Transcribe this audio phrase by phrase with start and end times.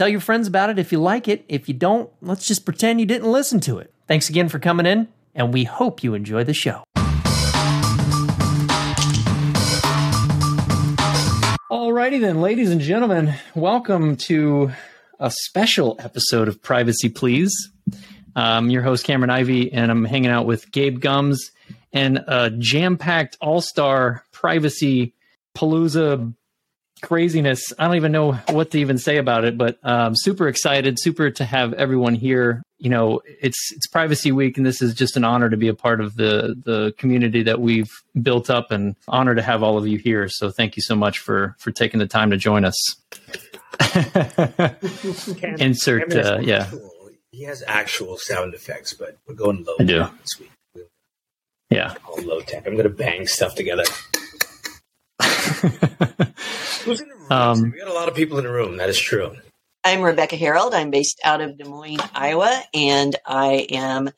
[0.00, 1.44] Tell your friends about it if you like it.
[1.46, 3.92] If you don't, let's just pretend you didn't listen to it.
[4.08, 6.84] Thanks again for coming in, and we hope you enjoy the show.
[11.70, 14.72] Alrighty then, ladies and gentlemen, welcome to
[15.18, 17.52] a special episode of Privacy Please.
[18.34, 21.50] I'm your host, Cameron Ivey, and I'm hanging out with Gabe Gumbs
[21.92, 25.12] and a jam packed all star privacy
[25.54, 26.32] palooza
[27.00, 27.72] craziness.
[27.78, 31.30] I don't even know what to even say about it, but um, super excited, super
[31.30, 32.62] to have everyone here.
[32.78, 35.74] You know, it's it's Privacy Week, and this is just an honor to be a
[35.74, 37.90] part of the the community that we've
[38.22, 40.28] built up, and honor to have all of you here.
[40.28, 42.76] So thank you so much for for taking the time to join us.
[45.58, 46.70] Insert, uh, yeah.
[47.32, 49.98] He has actual sound effects, but we're going low I do.
[50.20, 50.50] this week.
[50.74, 50.84] We're
[51.70, 51.94] Yeah.
[52.06, 52.66] all low tech.
[52.66, 53.84] I'm going to bang stuff together.
[56.84, 57.26] Who's in the room?
[57.30, 58.78] Um, we got a lot of people in the room.
[58.78, 59.36] That is true.
[59.82, 60.74] I'm Rebecca Herold.
[60.74, 64.10] I'm based out of Des Moines, Iowa, and I am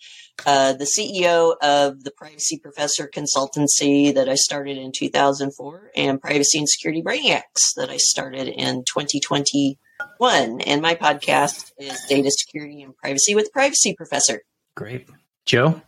[0.45, 6.59] uh, the CEO of the Privacy Professor Consultancy that I started in 2004 and Privacy
[6.59, 10.61] and Security Brainiacs that I started in 2021.
[10.63, 14.43] And my podcast is Data Security and Privacy with Privacy Professor.
[14.75, 15.09] Great.
[15.47, 15.81] Joe?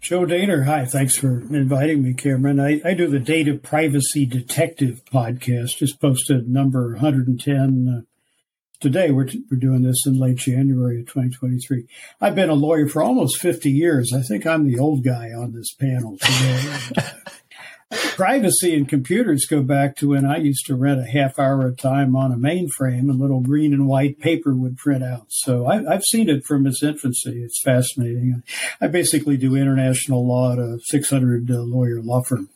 [0.00, 0.84] Joe Dehner, hi.
[0.84, 2.60] Thanks for inviting me, Cameron.
[2.60, 8.02] I, I do the Data Privacy Detective podcast, just posted number 110 uh,
[8.80, 9.10] today.
[9.10, 11.86] We're, we're doing this in late January of 2023.
[12.20, 14.12] I've been a lawyer for almost 50 years.
[14.14, 16.82] I think I'm the old guy on this panel today.
[17.90, 21.72] Privacy and computers go back to when I used to rent a half hour at
[21.72, 25.26] a time on a mainframe and little green and white paper would print out.
[25.28, 27.42] So I, I've seen it from its infancy.
[27.42, 28.42] It's fascinating.
[28.80, 32.50] I basically do international law at a 600 uh, lawyer law firm.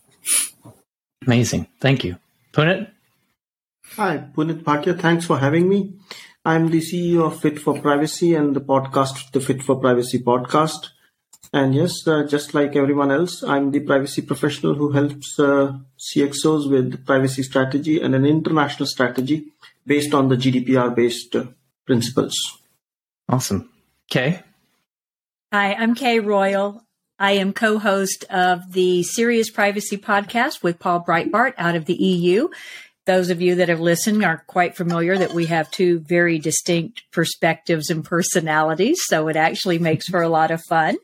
[1.26, 1.66] Amazing.
[1.81, 2.19] Thank you.
[2.53, 2.91] Punit?
[3.97, 5.00] Hi, Punit Bhatia.
[5.00, 5.94] Thanks for having me.
[6.44, 10.88] I'm the CEO of Fit for Privacy and the podcast, the Fit for Privacy podcast.
[11.53, 16.71] And yes, uh, just like everyone else, I'm the privacy professional who helps uh, CXOs
[16.71, 19.53] with privacy strategy and an international strategy
[19.87, 21.45] based on the GDPR based uh,
[21.85, 22.35] principles.
[23.29, 23.69] Awesome.
[24.09, 24.43] Kay?
[25.53, 26.83] Hi, I'm Kay Royal.
[27.19, 32.49] I am co-host of the Serious Privacy podcast with Paul Breitbarth out of the EU.
[33.05, 37.03] Those of you that have listened are quite familiar that we have two very distinct
[37.11, 40.97] perspectives and personalities, so it actually makes for a lot of fun.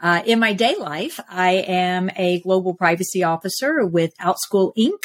[0.00, 5.04] Uh, in my day life, I am a global privacy officer with OutSchool Inc.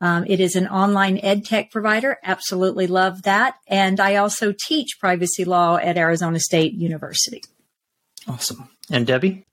[0.00, 2.18] Um, it is an online ed tech provider.
[2.22, 3.56] Absolutely love that.
[3.66, 7.42] And I also teach privacy law at Arizona State University.
[8.26, 8.70] Awesome.
[8.90, 9.44] And Debbie?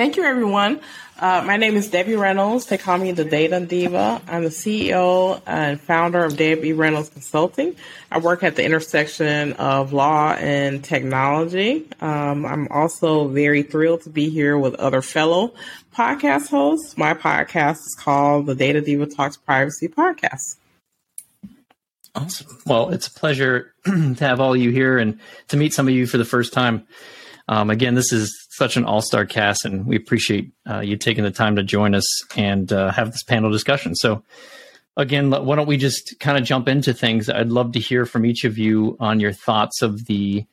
[0.00, 0.80] Thank you, everyone.
[1.18, 2.64] Uh, my name is Debbie Reynolds.
[2.64, 4.22] They call me the Data Diva.
[4.26, 7.76] I'm the CEO and founder of Debbie Reynolds Consulting.
[8.10, 11.86] I work at the intersection of law and technology.
[12.00, 15.52] Um, I'm also very thrilled to be here with other fellow
[15.94, 16.96] podcast hosts.
[16.96, 20.56] My podcast is called the Data Diva Talks Privacy Podcast.
[22.14, 22.46] Awesome.
[22.64, 26.06] Well, it's a pleasure to have all you here and to meet some of you
[26.06, 26.86] for the first time.
[27.48, 31.24] Um, again, this is such an all star cast, and we appreciate uh, you taking
[31.24, 32.06] the time to join us
[32.36, 33.94] and uh, have this panel discussion.
[33.94, 34.22] So,
[34.98, 37.30] again, why don't we just kind of jump into things?
[37.30, 40.44] I'd love to hear from each of you on your thoughts of the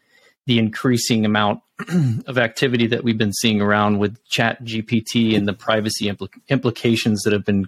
[0.46, 1.60] the increasing amount
[2.28, 7.24] of activity that we've been seeing around with Chat GPT and the privacy impl- implications
[7.24, 7.68] that have been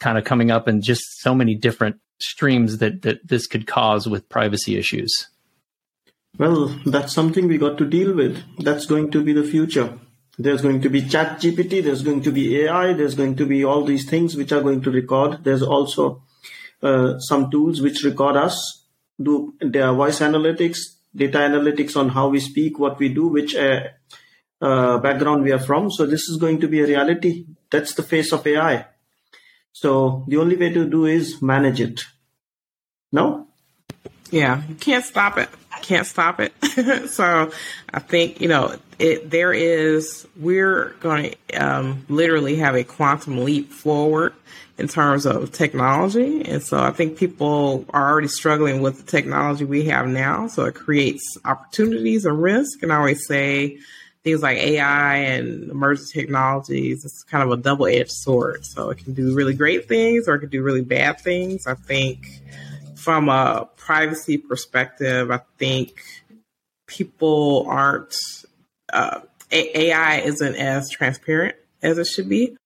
[0.00, 4.06] kind of coming up, and just so many different streams that that this could cause
[4.06, 5.28] with privacy issues.
[6.38, 8.42] Well, that's something we got to deal with.
[8.58, 9.98] That's going to be the future.
[10.38, 13.64] There's going to be chat GPT, there's going to be AI, there's going to be
[13.64, 15.42] all these things which are going to record.
[15.42, 16.22] There's also
[16.80, 18.84] uh, some tools which record us,
[19.20, 20.78] do their voice analytics,
[21.14, 23.80] data analytics on how we speak, what we do, which uh,
[24.60, 25.90] uh, background we are from.
[25.90, 27.46] So this is going to be a reality.
[27.68, 28.86] That's the face of AI.
[29.72, 32.04] So the only way to do is manage it.
[33.10, 33.48] No?
[34.30, 35.48] Yeah, you can't stop it.
[35.88, 36.52] Can't stop it.
[37.08, 37.50] so
[37.92, 43.42] I think, you know, it, there is, we're going to um, literally have a quantum
[43.42, 44.34] leap forward
[44.76, 46.44] in terms of technology.
[46.44, 50.46] And so I think people are already struggling with the technology we have now.
[50.46, 52.82] So it creates opportunities and risk.
[52.82, 53.78] And I always say
[54.24, 58.64] things like AI and emerging technologies, it's kind of a double edged sword.
[58.66, 61.66] So it can do really great things or it can do really bad things.
[61.66, 62.26] I think
[62.98, 66.02] from a privacy perspective, I think
[66.86, 68.14] people aren't,
[68.92, 72.56] uh, AI isn't as transparent as it should be.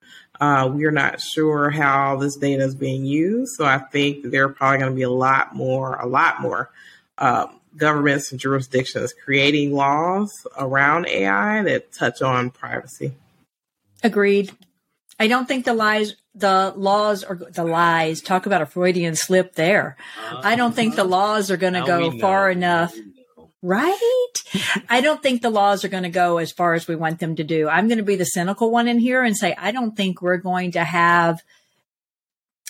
[0.40, 3.52] Uh, we are not sure how this data is being used.
[3.56, 6.70] So I think there are probably going to be a lot more, a lot more
[7.18, 13.12] um, governments and jurisdictions creating laws around AI that touch on privacy.
[14.02, 14.50] Agreed.
[15.20, 19.54] I don't think the lies, the laws or the lies talk about a Freudian slip
[19.54, 19.96] there.
[20.30, 22.94] Uh, I don't think the laws are going to go far enough
[23.64, 24.32] Right?
[24.90, 27.36] I don't think the laws are going to go as far as we want them
[27.36, 27.68] to do.
[27.68, 30.38] I'm going to be the cynical one in here and say, I don't think we're
[30.38, 31.40] going to have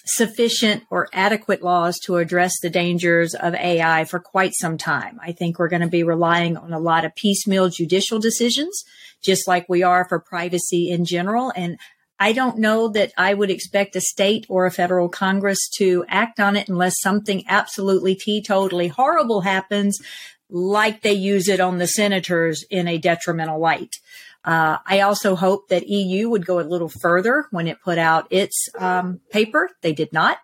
[0.05, 5.19] sufficient or adequate laws to address the dangers of AI for quite some time.
[5.23, 8.85] I think we're going to be relying on a lot of piecemeal judicial decisions,
[9.23, 11.55] just like we are for privacy in general.
[11.56, 11.79] And
[12.22, 16.38] I don't know that I would expect a state or a federal Congress to act
[16.38, 19.98] on it unless something absolutely teetotally horrible happens
[20.48, 23.96] like they use it on the senators in a detrimental light.
[24.44, 28.28] Uh, I also hope that EU would go a little further when it put out
[28.30, 29.70] its um, paper.
[29.80, 30.38] They did not.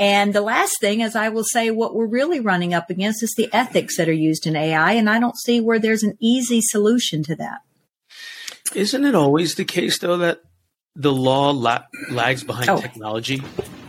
[0.00, 3.34] And the last thing is I will say what we're really running up against is
[3.36, 4.94] the ethics that are used in AI.
[4.94, 7.60] And I don't see where there's an easy solution to that.
[8.74, 10.40] Isn't it always the case though that
[10.96, 12.80] the law la- lags behind oh.
[12.80, 13.42] technology,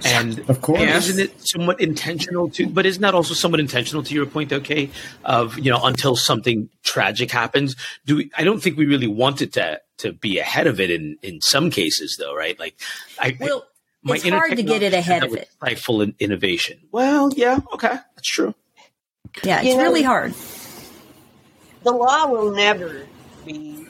[0.04, 2.68] and of course, isn't it somewhat intentional to?
[2.68, 4.90] But isn't that also somewhat intentional to your point, okay?
[5.24, 7.76] Of you know, until something tragic happens,
[8.06, 10.90] do we, I don't think we really want it to to be ahead of it
[10.90, 12.58] in in some cases, though, right?
[12.60, 12.76] Like,
[13.20, 13.66] I well,
[14.08, 15.50] I, it's hard to get it ahead of it.
[15.58, 16.80] Stifle in innovation.
[16.92, 18.56] Well, yeah, okay, that's true.
[19.44, 20.34] Yeah, it's you really know, hard.
[21.84, 23.06] The law will never
[23.46, 23.85] be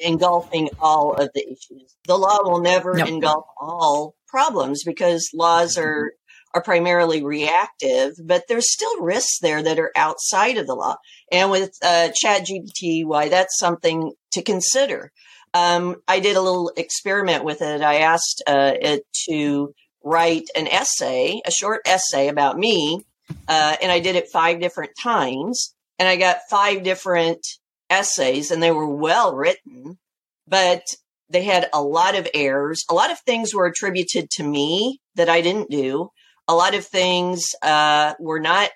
[0.00, 1.96] engulfing all of the issues.
[2.06, 6.12] The law will never engulf all problems because laws are
[6.54, 10.94] are primarily reactive, but there's still risks there that are outside of the law.
[11.32, 15.10] And with uh, Chat GPT, why that's something to consider.
[15.52, 17.82] Um, I did a little experiment with it.
[17.82, 19.74] I asked uh, it to
[20.04, 23.00] write an essay, a short essay about me,
[23.48, 27.44] uh, and I did it five different times, and I got five different
[27.90, 29.98] essays and they were well written,
[30.46, 30.82] but
[31.30, 32.84] they had a lot of errors.
[32.90, 36.10] A lot of things were attributed to me that I didn't do.
[36.46, 38.70] A lot of things uh, were not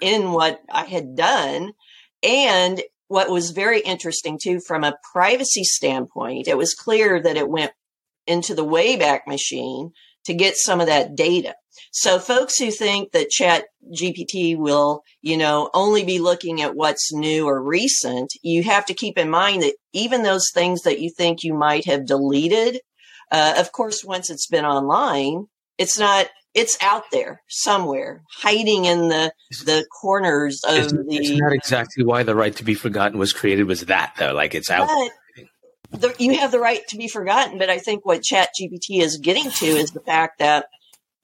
[0.00, 1.72] in what I had done.
[2.22, 7.48] And what was very interesting too, from a privacy standpoint, it was clear that it
[7.48, 7.72] went
[8.26, 9.92] into the Wayback Machine
[10.24, 11.54] to get some of that data.
[11.92, 13.64] So folks who think that chat
[13.98, 18.94] GPT will, you know, only be looking at what's new or recent, you have to
[18.94, 22.80] keep in mind that even those things that you think you might have deleted,
[23.30, 25.46] uh, of course, once it's been online,
[25.78, 29.32] it's not, it's out there somewhere, hiding in the,
[29.64, 31.16] the corners of isn't, the.
[31.18, 34.32] Isn't that exactly why the right to be forgotten was created was that though?
[34.32, 34.88] Like it's out.
[35.90, 39.18] The, you have the right to be forgotten, but I think what Chat GPT is
[39.18, 40.66] getting to is the fact that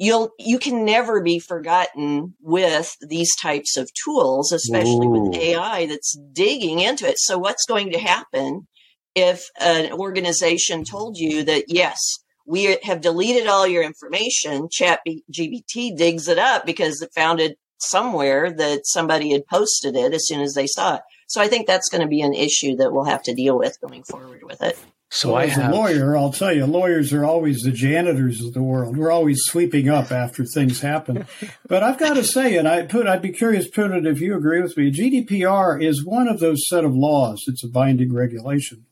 [0.02, 5.30] you'll you can never be forgotten with these types of tools especially Ooh.
[5.30, 7.18] with ai that's digging into it.
[7.18, 8.66] So what's going to happen
[9.14, 11.98] if an organization told you that yes
[12.46, 15.00] we have deleted all your information chat
[15.32, 20.26] gpt digs it up because it found it somewhere that somebody had posted it as
[20.26, 21.02] soon as they saw it.
[21.28, 23.80] So i think that's going to be an issue that we'll have to deal with
[23.80, 24.76] going forward with it
[25.14, 28.42] so well, I as have, a lawyer, I'll tell you, lawyers are always the janitors
[28.42, 28.96] of the world.
[28.96, 31.26] We're always sweeping up after things happen.
[31.68, 34.62] but I've got to say, and I put, I'd be curious, Punit, if you agree
[34.62, 37.44] with me, GDPR is one of those set of laws.
[37.46, 38.86] It's a binding regulation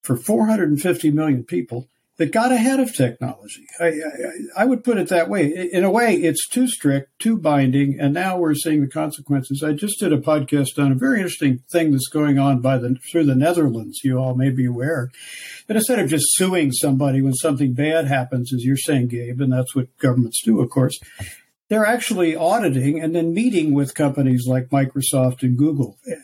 [0.00, 3.66] for 450 million people that got ahead of technology.
[3.80, 3.92] I, I,
[4.58, 5.68] I, would put it that way.
[5.72, 9.64] In a way, it's too strict, too binding, and now we're seeing the consequences.
[9.64, 12.96] I just did a podcast on a very interesting thing that's going on by the
[13.10, 14.00] through the Netherlands.
[14.04, 15.10] You all may be aware
[15.66, 19.52] that instead of just suing somebody when something bad happens, as you're saying, Gabe, and
[19.52, 20.98] that's what governments do, of course.
[21.68, 25.96] They're actually auditing and then meeting with companies like Microsoft and Google.
[26.06, 26.16] You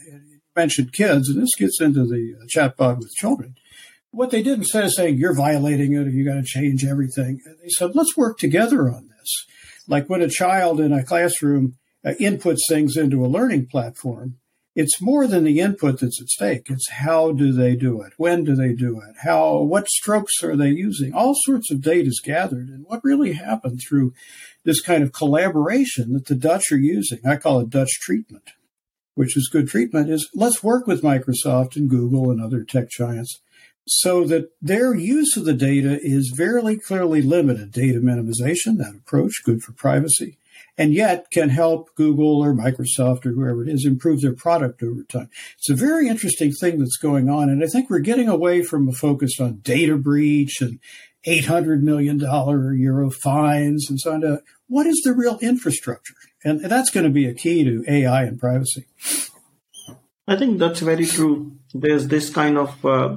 [0.55, 3.57] mentioned kids, and this gets into the uh, chatbot with children
[4.13, 7.41] what they did instead of saying you're violating it or you got to change everything,
[7.45, 9.47] they said let's work together on this.
[9.87, 14.37] Like when a child in a classroom uh, inputs things into a learning platform,
[14.77, 16.67] it's more than the input that's at stake.
[16.71, 18.13] It's how do they do it?
[18.17, 19.17] When do they do it?
[19.23, 21.13] How, what strokes are they using?
[21.13, 22.69] All sorts of data is gathered.
[22.69, 24.15] And what really happened through
[24.65, 28.51] this kind of collaboration that the Dutch are using, I call it Dutch treatment,
[29.17, 33.41] which is good treatment, is let's work with Microsoft and Google and other tech giants
[33.93, 37.73] so that their use of the data is very clearly limited.
[37.73, 40.39] Data minimization, that approach, good for privacy
[40.79, 45.03] and yet can help Google or Microsoft or whoever it is improve their product over
[45.03, 45.29] time.
[45.59, 47.51] It's a very interesting thing that's going on.
[47.51, 50.79] And I think we're getting away from a focus on data breach and
[51.27, 54.21] $800 million euro fines and so on.
[54.23, 56.15] To what is the real infrastructure?
[56.45, 58.87] And that's going to be a key to AI and privacy.
[60.27, 61.59] I think that's very true.
[61.75, 63.17] There's this kind of uh,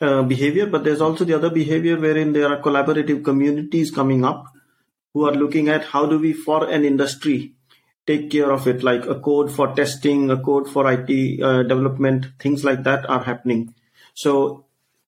[0.00, 4.46] uh, behavior, but there's also the other behavior wherein there are collaborative communities coming up
[5.12, 7.54] who are looking at how do we for an industry
[8.06, 12.26] take care of it like a code for testing a code for it uh, development
[12.38, 13.74] things like that are happening.
[14.14, 14.64] So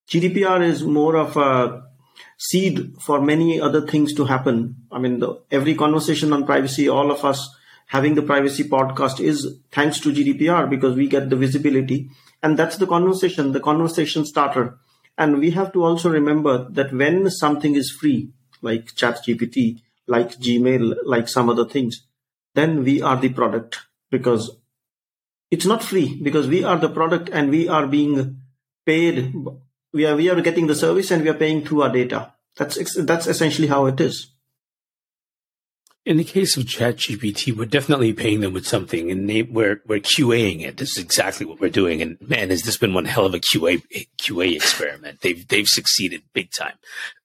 [0.09, 1.85] gdpr is more of a
[2.37, 4.77] seed for many other things to happen.
[4.91, 7.49] I mean the, every conversation on privacy all of us
[7.87, 12.11] having the privacy podcast is thanks to gdpr because we get the visibility
[12.43, 14.79] and that's the conversation the conversation starter
[15.19, 18.31] and we have to also remember that when something is free
[18.63, 22.07] like chat gpt like Gmail, like some other things,
[22.55, 23.81] then we are the product
[24.11, 24.57] because
[25.51, 28.41] it's not free because we are the product and we are being
[28.85, 29.35] paid.
[29.93, 32.33] We are, we are getting the service and we are paying through our data.
[32.57, 34.29] That's, that's essentially how it is.
[36.05, 40.01] In the case of ChatGPT, we're definitely paying them with something, and they, we're we're
[40.01, 40.77] QAing it.
[40.77, 42.03] This is exactly what we're doing.
[42.03, 43.81] And man, has this been one hell of a QA
[44.21, 45.21] QA experiment?
[45.21, 46.75] They've they've succeeded big time.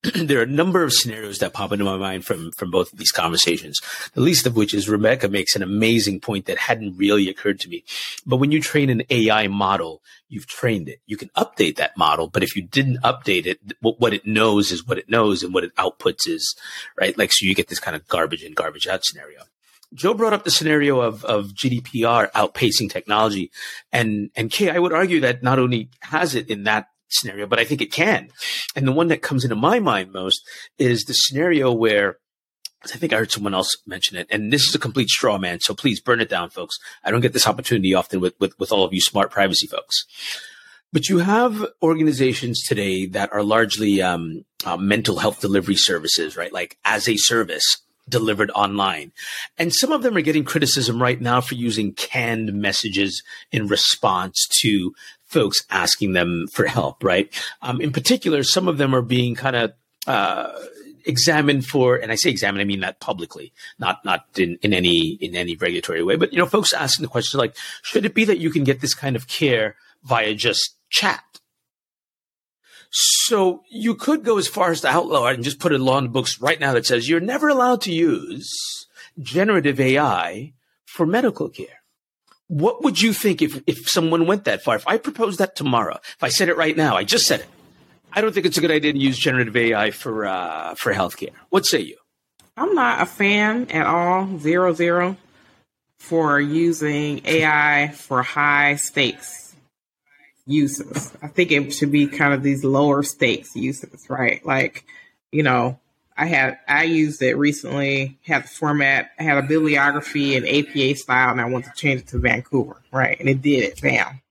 [0.15, 2.99] there are a number of scenarios that pop into my mind from from both of
[2.99, 3.79] these conversations.
[4.13, 7.69] The least of which is Rebecca makes an amazing point that hadn't really occurred to
[7.69, 7.83] me.
[8.25, 10.99] But when you train an AI model, you've trained it.
[11.07, 14.71] You can update that model, but if you didn't update it, what, what it knows
[14.71, 16.55] is what it knows, and what it outputs is
[16.99, 17.17] right.
[17.17, 19.41] Like so, you get this kind of garbage in, garbage out scenario.
[19.93, 23.51] Joe brought up the scenario of, of GDPR outpacing technology.
[23.91, 27.59] And, and Kay, I would argue that not only has it in that scenario, but
[27.59, 28.29] I think it can.
[28.75, 30.41] And the one that comes into my mind most
[30.77, 32.17] is the scenario where
[32.83, 35.59] I think I heard someone else mention it, and this is a complete straw man.
[35.59, 36.77] So please burn it down, folks.
[37.03, 40.05] I don't get this opportunity often with, with, with all of you smart privacy folks.
[40.93, 46.53] But you have organizations today that are largely um, uh, mental health delivery services, right?
[46.53, 47.65] Like as a service
[48.09, 49.11] delivered online.
[49.57, 53.21] And some of them are getting criticism right now for using canned messages
[53.51, 54.93] in response to
[55.27, 57.31] folks asking them for help, right?
[57.61, 59.73] Um, in particular, some of them are being kind of
[60.07, 60.51] uh,
[61.05, 65.17] examined for, and I say examined, I mean that publicly, not not in, in any
[65.21, 68.25] in any regulatory way, but you know, folks asking the question like, should it be
[68.25, 71.23] that you can get this kind of care via just chat?
[72.89, 75.97] So you could go as far as to outlaw it and just put a law
[75.97, 78.55] in the books right now that says you're never allowed to use
[79.19, 80.53] generative AI
[80.85, 81.76] for medical care.
[82.47, 84.75] What would you think if, if someone went that far?
[84.75, 87.47] If I proposed that tomorrow, if I said it right now, I just said it.
[88.13, 91.33] I don't think it's a good idea to use generative AI for uh, for healthcare.
[91.49, 91.97] What say you?
[92.55, 95.17] I'm not a fan at all, zero zero,
[95.99, 99.55] for using AI for high stakes
[100.47, 101.13] uses.
[101.21, 104.43] I think it should be kind of these lower stakes uses, right?
[104.45, 104.85] Like,
[105.31, 105.79] you know,
[106.17, 110.95] I had I used it recently, had the format, I had a bibliography and APA
[110.95, 113.19] style, and I wanted to change it to Vancouver, right?
[113.19, 113.81] And it did it.
[113.81, 114.21] Bam.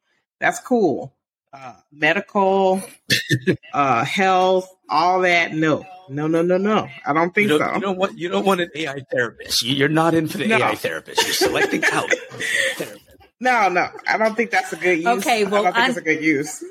[0.41, 1.15] That's cool.
[1.53, 2.83] Uh, medical,
[3.73, 5.55] uh, health, all that.
[5.55, 6.89] No, no, no, no, no.
[7.07, 7.75] I don't think you don't, so.
[7.77, 9.65] You don't want you don't want an AI therapist.
[9.65, 10.57] You're not in for the no.
[10.57, 11.23] AI therapist.
[11.23, 12.11] You're selecting out.
[13.39, 15.07] No, no, I don't think that's a good use.
[15.19, 16.65] Okay, well, I don't think I'm, it's a good use.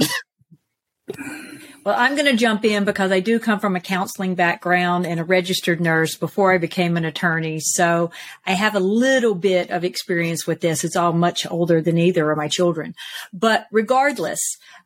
[1.82, 5.18] Well, I'm going to jump in because I do come from a counseling background and
[5.18, 7.58] a registered nurse before I became an attorney.
[7.60, 8.10] So
[8.44, 10.84] I have a little bit of experience with this.
[10.84, 12.94] It's all much older than either of my children.
[13.32, 14.40] But regardless,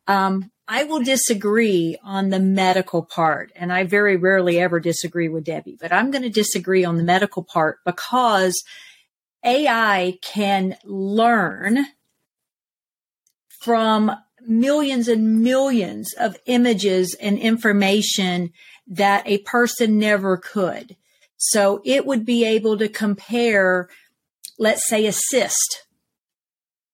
[0.06, 3.50] um, I will disagree on the medical part.
[3.56, 7.02] And I very rarely ever disagree with Debbie, but I'm going to disagree on the
[7.02, 8.62] medical part because
[9.44, 11.86] AI can learn
[13.60, 14.12] from
[14.46, 18.52] millions and millions of images and information
[18.86, 20.96] that a person never could.
[21.36, 23.88] So it would be able to compare,
[24.58, 25.86] let's say, a cyst,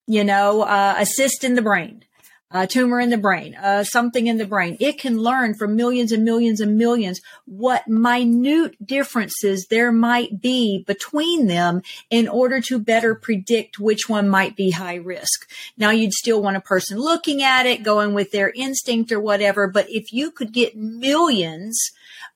[0.07, 2.05] you know, uh, a cyst in the brain.
[2.53, 4.77] A tumor in the brain, uh, something in the brain.
[4.81, 10.83] It can learn from millions and millions and millions what minute differences there might be
[10.87, 15.49] between them in order to better predict which one might be high risk.
[15.77, 19.69] Now you'd still want a person looking at it, going with their instinct or whatever.
[19.69, 21.79] But if you could get millions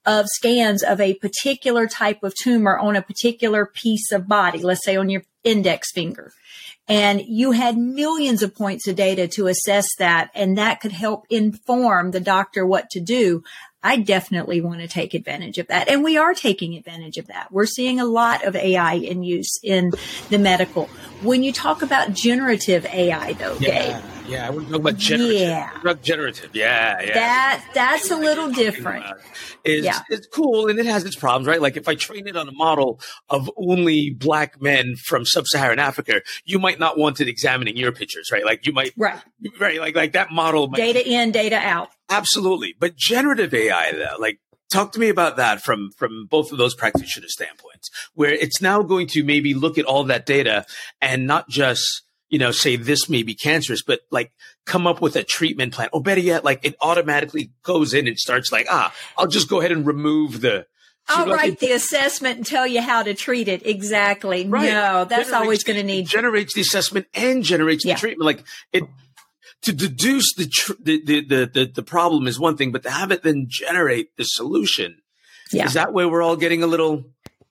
[0.07, 4.85] of scans of a particular type of tumor on a particular piece of body, let's
[4.85, 6.33] say on your index finger,
[6.87, 11.25] and you had millions of points of data to assess that, and that could help
[11.31, 13.43] inform the doctor what to do.
[13.85, 15.89] I definitely want to take advantage of that.
[15.91, 17.53] And we are taking advantage of that.
[17.53, 19.93] We're seeing a lot of AI in use in
[20.31, 20.87] the medical.
[21.23, 24.05] When you talk about generative AI though, yeah, Gabe.
[24.27, 25.41] Yeah, we're talking about generative.
[25.41, 25.71] Yeah.
[25.83, 26.51] Drug generative.
[26.55, 27.15] Yeah, yeah.
[27.15, 29.05] That that's a little different.
[29.65, 30.01] Is Yeah.
[30.09, 31.61] it's cool and it has its problems, right?
[31.61, 36.23] Like if I train it on a model of only black men from sub-Saharan Africa,
[36.47, 38.45] you might not want it examining your pictures, right?
[38.47, 39.19] Like you might, Right.
[39.61, 39.79] right?
[39.81, 41.91] Like like that model might Data in, data out.
[42.11, 42.75] Absolutely.
[42.79, 44.41] But generative AI, though, like,
[44.73, 48.83] talk to me about that from, from both of those practitioner standpoints, where it's now
[48.83, 50.67] going to maybe look at all that data
[51.01, 54.33] and not just, you know, say this may be cancerous, but like
[54.67, 55.89] come up with a treatment plan.
[55.93, 59.61] Or better yet, like it automatically goes in and starts like, ah, I'll just go
[59.61, 60.67] ahead and remove the.
[61.07, 63.67] I'll write it the assessment and tell you how to treat it.
[63.67, 64.49] Exactly.
[64.49, 64.71] Right.
[64.71, 67.95] No, that's generates always going to need generates the assessment and generates Yeah.
[67.95, 68.25] the treatment.
[68.25, 68.43] Like
[68.73, 68.85] it
[69.65, 72.91] to deduce the, tr- the, the the the the problem is one thing, but to
[72.91, 74.97] have it then generate the solution
[75.53, 75.67] Yeah.
[75.67, 77.05] is that where we're all getting a little.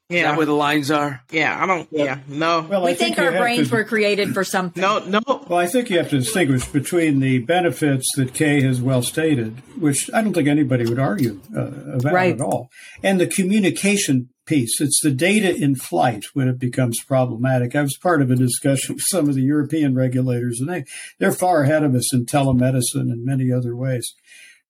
[0.09, 0.23] Is Yeah.
[0.31, 1.21] that where the lines are?
[1.31, 1.57] Yeah.
[1.59, 1.87] I don't.
[1.89, 2.19] Yeah.
[2.27, 2.61] No.
[2.69, 4.81] Well, we I think, you our brains to- were created for something.
[4.81, 4.99] No.
[4.99, 5.21] No.
[5.47, 9.61] Well, I think you have to distinguish between the benefits that Kay has well stated,
[9.79, 11.61] which I don't think anybody would argue uh,
[11.97, 12.33] about Right.
[12.35, 12.69] at all,
[13.01, 14.79] and the communication piece.
[14.79, 17.75] It's the data in flight when it becomes problematic.
[17.75, 20.85] I was part of a discussion with some of the European regulators, and they
[21.19, 24.13] they're far ahead of us in telemedicine and many other ways.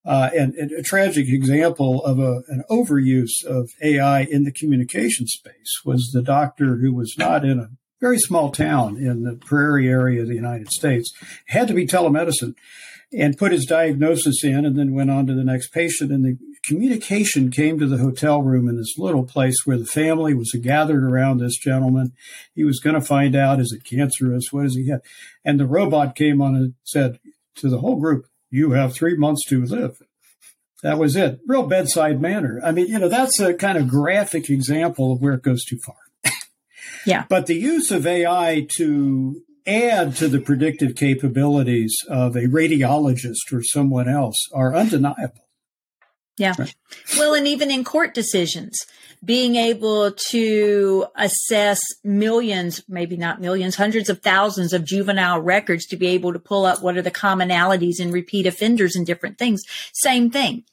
[0.06, 5.26] Uh, and, and a tragic example of a, an overuse of AI in the communication
[5.28, 7.70] space was the doctor who was not in a
[8.02, 11.10] very small town in the prairie area of the United States,
[11.48, 12.54] had to be telemedicine,
[13.18, 16.12] and put his diagnosis in and then went on to the next patient.
[16.12, 20.34] And the communication came to the hotel room in this little place where the family
[20.34, 22.14] was gathered around this gentleman.
[22.56, 24.52] He was going to find out, is it cancerous?
[24.52, 25.02] What does he have?
[25.44, 27.20] And the robot came on and said
[27.56, 30.02] to the whole group, you have three months to live.
[30.84, 31.40] That was it.
[31.48, 32.60] Real bedside manner.
[32.64, 35.80] I mean, you know, that's a kind of graphic example of where it goes too
[35.86, 35.96] far.
[37.06, 37.26] Yeah.
[37.28, 43.62] But the use of AI to add to the predictive capabilities of a radiologist or
[43.62, 45.43] someone else are undeniable.
[46.38, 46.56] Yeah.
[47.18, 48.78] Well, and even in court decisions,
[49.24, 55.98] being able to assess millions, maybe not millions, hundreds of thousands of juvenile records to
[55.98, 59.62] be able to pull up what are the commonalities and repeat offenders and different things.
[59.94, 60.64] Same thing.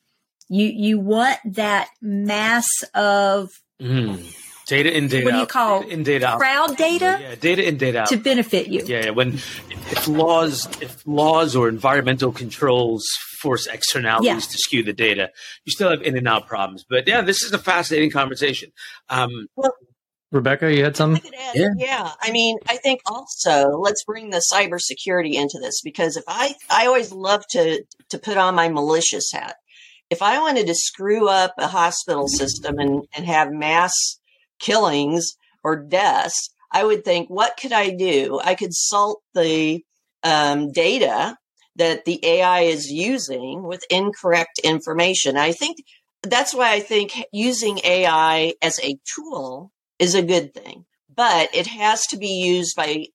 [0.49, 4.21] You, you want that mass of mm-hmm.
[4.67, 7.77] Data in, data What do you call Data in, data crowd data Yeah, data in,
[7.77, 8.85] data to benefit you.
[8.87, 9.11] Yeah, yeah.
[9.11, 13.05] When if laws, if laws or environmental controls
[13.41, 14.39] force externalities Yeah.
[14.39, 15.31] to skew the data,
[15.65, 16.85] you still have in and out problems.
[16.89, 18.71] But yeah, this is a fascinating conversation.
[19.09, 19.47] Um,
[20.33, 21.17] Rebecca, you had I some?
[21.17, 21.69] could add, Yeah.
[21.77, 22.13] yeah.
[22.21, 26.87] I mean, I think also let's bring the cybersecurity into this because if I, I
[26.87, 29.57] always love to to put on my malicious hat.
[30.09, 33.93] If I wanted to screw up a hospital system and, and have mass
[34.59, 35.25] killings
[35.63, 38.41] or deaths, I would think, what could I do?
[38.43, 39.85] I could salt the
[40.25, 41.37] um, data
[41.81, 45.39] that the AI is using with incorrect information.
[45.39, 45.79] I think
[46.23, 51.67] that's why I think using AI as a tool is a good thing, but it
[51.67, 53.07] has to be used by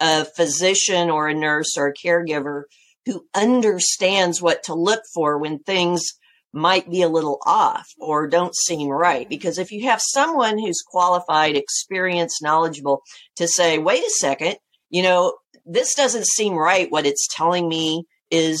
[0.00, 2.64] a physician or a nurse or a caregiver
[3.06, 6.04] who understands what to look for when things
[6.52, 9.28] might be a little off or don't seem right.
[9.28, 13.02] Because if you have someone who's qualified, experienced, knowledgeable
[13.36, 14.56] to say, wait a second,
[14.90, 15.36] you know,
[15.68, 16.90] this doesn't seem right.
[16.90, 18.60] What it's telling me is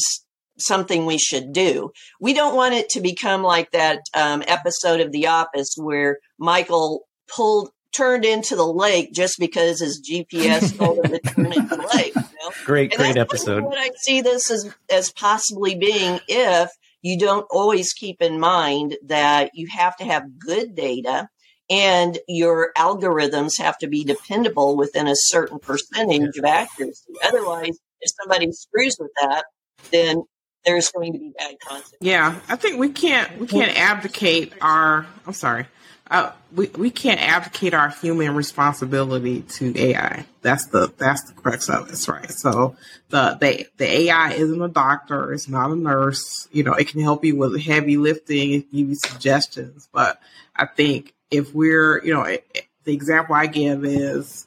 [0.58, 1.90] something we should do.
[2.20, 7.06] We don't want it to become like that um, episode of The Office where Michael
[7.28, 11.90] pulled turned into the lake just because his GPS told him to turn into the
[11.94, 12.14] lake.
[12.14, 12.50] You know?
[12.64, 13.64] Great, And great episode.
[13.64, 16.70] What I see this as as possibly being if
[17.02, 21.28] you don't always keep in mind that you have to have good data
[21.70, 27.12] and your algorithms have to be dependable within a certain percentage of accuracy.
[27.24, 29.44] Otherwise, if somebody screws with that,
[29.92, 30.22] then
[30.64, 31.98] there's going to be bad consequences.
[32.00, 35.06] Yeah, I think we can't we can't abdicate our.
[35.26, 35.66] I'm sorry.
[36.10, 40.24] uh, we we can't abdicate our human responsibility to AI.
[40.42, 42.30] That's the that's the crux of it, right?
[42.30, 42.76] So
[43.10, 46.48] the the the AI isn't a doctor, it's not a nurse.
[46.50, 49.88] You know, it can help you with heavy lifting, give you suggestions.
[49.92, 50.20] But
[50.56, 54.46] I think if we're, you know, eh, eh, the example I give is,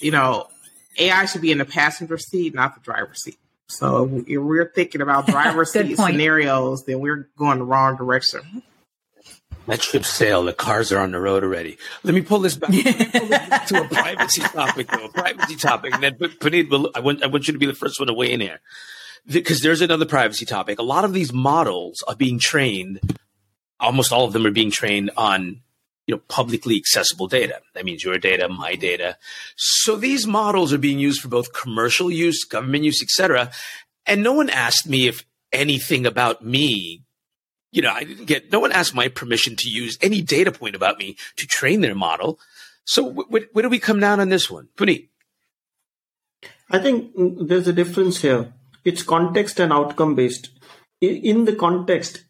[0.00, 0.48] you know,
[0.98, 3.38] AI should be in the passenger seat, not the driver's seat.
[3.68, 6.12] So if we're thinking about driver's seat point.
[6.12, 8.62] scenarios, then we're going the wrong direction.
[9.66, 10.46] That ship sailed.
[10.46, 11.76] The cars are on the road already.
[12.04, 15.06] Let me pull this back, pull this back to a privacy topic, though.
[15.06, 15.92] A privacy topic.
[15.92, 18.30] And then, Punit, I want, I want you to be the first one to weigh
[18.30, 18.60] in here.
[19.26, 20.78] Because there's another privacy topic.
[20.78, 23.00] A lot of these models are being trained,
[23.80, 25.62] almost all of them are being trained on
[26.06, 29.16] you know publicly accessible data that means your data my data
[29.56, 33.50] so these models are being used for both commercial use government use etc
[34.06, 37.02] and no one asked me if anything about me
[37.76, 40.74] you know, I didn't get, no one asked my permission to use any data point
[40.74, 42.38] about me to train their model.
[42.86, 44.68] So wh- where do we come down on this one?
[44.78, 45.08] Punit?
[46.70, 48.52] I think there's a difference here.
[48.82, 50.50] It's context and outcome based.
[51.02, 52.22] In the context,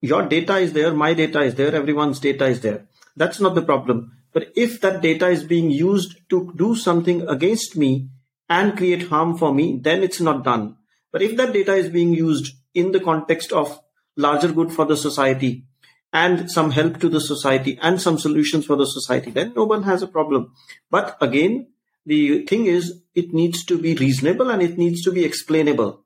[0.00, 2.86] your data is there, my data is there, everyone's data is there.
[3.16, 4.12] That's not the problem.
[4.32, 8.08] But if that data is being used to do something against me
[8.48, 10.76] and create harm for me, then it's not done.
[11.10, 13.80] But if that data is being used in the context of
[14.16, 15.64] larger good for the society
[16.12, 19.82] and some help to the society and some solutions for the society, then no one
[19.82, 20.52] has a problem.
[20.90, 21.68] But again,
[22.04, 26.04] the thing is, it needs to be reasonable and it needs to be explainable.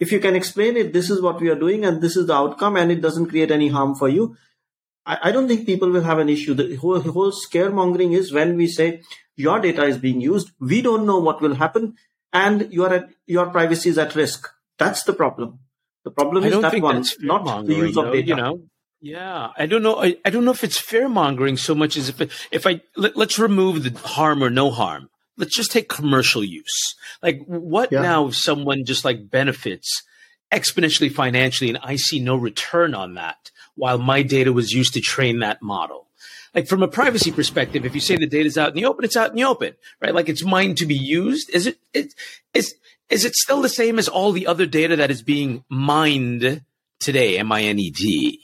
[0.00, 2.34] If you can explain it, this is what we are doing and this is the
[2.34, 4.36] outcome and it doesn't create any harm for you,
[5.06, 6.54] I, I don't think people will have an issue.
[6.54, 9.02] The whole, whole scaremongering is when we say
[9.36, 11.96] your data is being used, we don't know what will happen
[12.32, 14.48] and your, your privacy is at risk.
[14.78, 15.60] That's the problem.
[16.04, 18.26] The problem is that one, not the use of data.
[18.26, 18.60] You know,
[19.00, 20.02] yeah, I don't know.
[20.02, 22.80] I, I don't know if it's fear mongering so much as if it, if I
[22.96, 25.08] let, us remove the harm or no harm.
[25.36, 26.94] Let's just take commercial use.
[27.22, 28.02] Like, what yeah.
[28.02, 30.02] now if someone just like benefits
[30.52, 35.00] exponentially financially, and I see no return on that, while my data was used to
[35.00, 36.06] train that model?
[36.54, 39.16] Like from a privacy perspective, if you say the data's out in the open, it's
[39.16, 40.14] out in the open, right?
[40.14, 41.50] Like it's mine to be used.
[41.50, 41.78] Is it?
[41.92, 42.14] It
[42.52, 42.76] is
[43.10, 46.62] is it still the same as all the other data that is being mined
[47.00, 47.38] today?
[47.38, 48.40] M I N E D.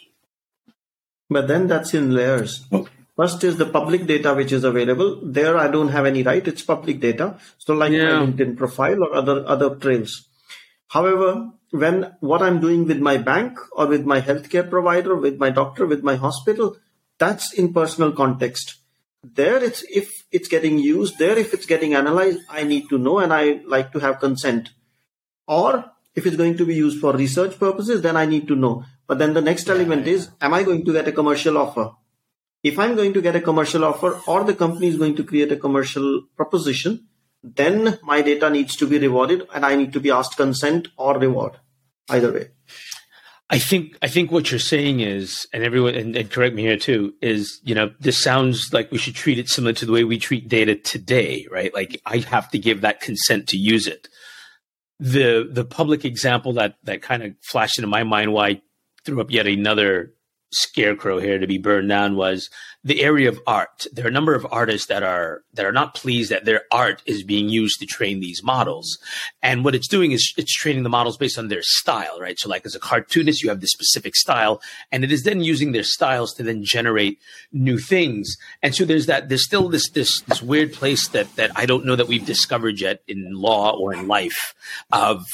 [1.28, 2.66] But then that's in layers.
[2.72, 2.88] Oh.
[3.16, 5.20] First is the public data which is available.
[5.22, 6.46] There I don't have any right.
[6.46, 7.38] It's public data.
[7.58, 8.20] So like yeah.
[8.20, 10.26] my LinkedIn profile or other other trails.
[10.88, 15.50] However, when what I'm doing with my bank or with my healthcare provider, with my
[15.50, 16.76] doctor, with my hospital,
[17.18, 18.76] that's in personal context.
[19.22, 23.18] There it's if it's getting used there if it's getting analyzed i need to know
[23.18, 24.70] and i like to have consent.
[25.46, 28.84] Or if it's going to be used for research purposes then i need to know.
[29.06, 31.90] But then the next element is am i going to get a commercial offer?
[32.62, 35.52] If i'm going to get a commercial offer or the company is going to create
[35.52, 37.06] a commercial proposition
[37.42, 41.18] then my data needs to be rewarded and i need to be asked consent or
[41.18, 41.58] reward
[42.08, 42.48] either way
[43.52, 46.76] I think I think what you're saying is, and everyone, and, and, correct me here
[46.76, 50.04] too, is you know this sounds like we should treat it similar to the way
[50.04, 51.74] we treat data today, right?
[51.74, 54.06] Like I have to give that consent to use it.
[55.00, 58.62] The the public example that that kind of flashed into my mind, why I
[59.04, 60.14] threw up yet another
[60.52, 62.50] scarecrow here to be burned down was
[62.82, 63.86] the area of art.
[63.92, 67.02] There are a number of artists that are that are not pleased that their art
[67.06, 68.98] is being used to train these models.
[69.42, 72.38] And what it's doing is it's training the models based on their style, right?
[72.38, 75.72] So like as a cartoonist, you have this specific style, and it is then using
[75.72, 77.18] their styles to then generate
[77.52, 78.36] new things.
[78.62, 81.84] And so there's that there's still this this this weird place that that I don't
[81.84, 84.54] know that we've discovered yet in law or in life
[84.90, 85.24] of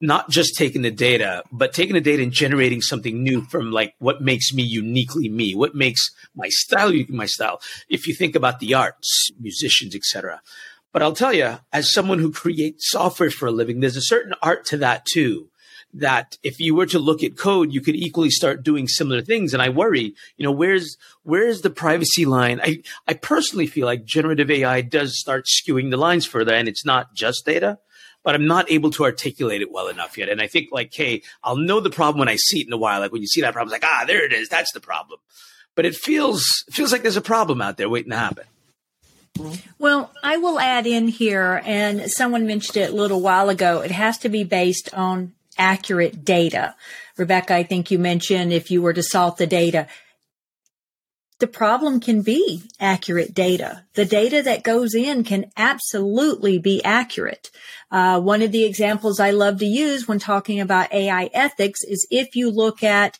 [0.00, 3.94] not just taking the data, but taking the data and generating something new from like
[3.98, 7.60] what makes me uniquely me, what makes my style my style.
[7.88, 10.42] If you think about the arts, musicians, etc.
[10.92, 14.34] But I'll tell you, as someone who creates software for a living, there's a certain
[14.42, 15.50] art to that too.
[15.94, 19.54] That if you were to look at code, you could equally start doing similar things.
[19.54, 22.60] And I worry, you know, where's where's the privacy line?
[22.62, 26.84] I I personally feel like generative AI does start skewing the lines further, and it's
[26.84, 27.78] not just data
[28.26, 30.28] but I'm not able to articulate it well enough yet.
[30.28, 32.76] And I think like, hey, I'll know the problem when I see it in a
[32.76, 32.98] while.
[32.98, 34.48] Like when you see that problem, it's like, ah, there it is.
[34.48, 35.20] That's the problem.
[35.76, 38.42] But it feels it feels like there's a problem out there waiting to happen.
[39.78, 43.82] Well, I will add in here, and someone mentioned it a little while ago.
[43.82, 46.74] It has to be based on accurate data.
[47.16, 49.86] Rebecca, I think you mentioned if you were to salt the data,
[51.38, 53.84] the problem can be accurate data.
[53.94, 57.50] The data that goes in can absolutely be accurate.
[57.90, 62.06] Uh, one of the examples I love to use when talking about AI ethics is
[62.10, 63.18] if you look at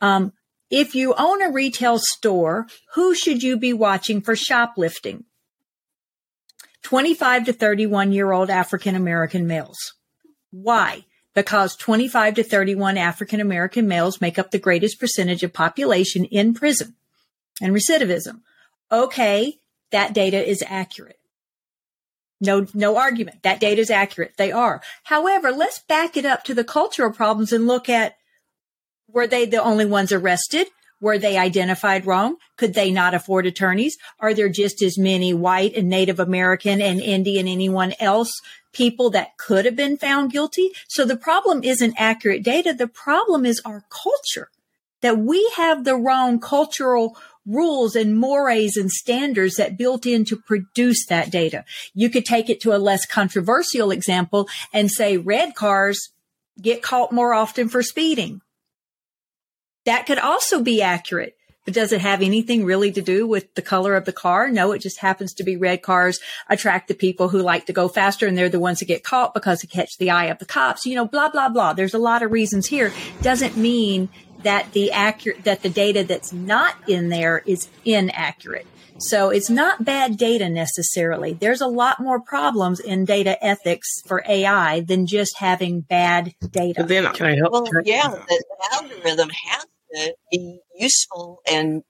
[0.00, 0.32] um,
[0.70, 5.24] If you own a retail store, who should you be watching for shoplifting?
[6.82, 9.94] 25 to 31 year old African American males.
[10.50, 11.04] Why?
[11.34, 16.54] Because 25 to 31 African American males make up the greatest percentage of population in
[16.54, 16.94] prison
[17.60, 18.40] and recidivism.
[18.90, 19.58] Okay,
[19.90, 21.18] that data is accurate.
[22.40, 23.42] No, no argument.
[23.42, 24.34] That data is accurate.
[24.36, 24.82] They are.
[25.04, 28.16] However, let's back it up to the cultural problems and look at
[29.08, 30.66] were they the only ones arrested?
[31.00, 32.36] Were they identified wrong?
[32.56, 33.96] Could they not afford attorneys?
[34.18, 38.32] Are there just as many white and Native American and Indian anyone else
[38.72, 40.72] people that could have been found guilty?
[40.88, 42.74] So the problem isn't accurate data.
[42.74, 44.50] The problem is our culture
[45.02, 47.16] that we have the wrong cultural
[47.46, 51.64] rules and mores and standards that built in to produce that data.
[51.94, 56.10] You could take it to a less controversial example and say red cars
[56.60, 58.40] get caught more often for speeding.
[59.84, 61.36] That could also be accurate.
[61.66, 64.48] But does it have anything really to do with the color of the car?
[64.48, 67.88] No, it just happens to be red cars attract the people who like to go
[67.88, 70.44] faster and they're the ones that get caught because they catch the eye of the
[70.44, 70.86] cops.
[70.86, 71.72] You know, blah, blah, blah.
[71.72, 72.92] There's a lot of reasons here.
[73.20, 74.08] Doesn't mean
[74.42, 78.66] that the accurate that the data that's not in there is inaccurate.
[78.98, 81.34] So it's not bad data necessarily.
[81.34, 86.80] There's a lot more problems in data ethics for AI than just having bad data.
[86.80, 87.52] But then, can I help?
[87.52, 88.16] Well, Can I- yeah, the,
[88.48, 91.82] the algorithm has to be useful and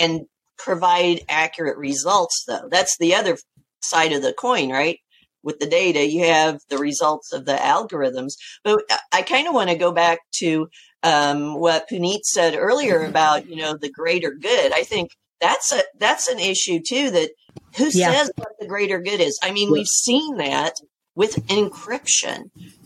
[0.00, 0.22] and
[0.58, 2.68] provide accurate results, though.
[2.70, 3.36] That's the other
[3.82, 4.98] side of the coin, right?
[5.42, 8.34] With the data, you have the results of the algorithms.
[8.62, 10.68] But I- I kind of want to go back to
[11.04, 14.72] um, what Punit said earlier about you know the greater good.
[14.72, 17.10] I think that's a that's an issue too.
[17.10, 17.30] That
[17.76, 18.12] who Yeah.
[18.12, 19.38] says what the greater good is?
[19.42, 20.74] I mean, we've seen that
[21.14, 22.44] with encryption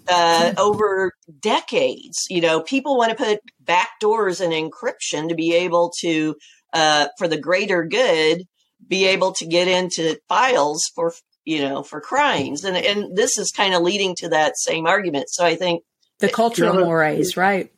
[0.09, 2.27] uh, over decades.
[2.29, 6.35] You know, people want to put backdoors in encryption to be able to,
[6.73, 8.43] uh, for the greater good,
[8.87, 11.13] be able to get into files for
[11.45, 15.27] you know for crimes, and and this is kind of leading to that same argument.
[15.31, 15.83] So I think
[16.19, 17.71] The cultural mores, right?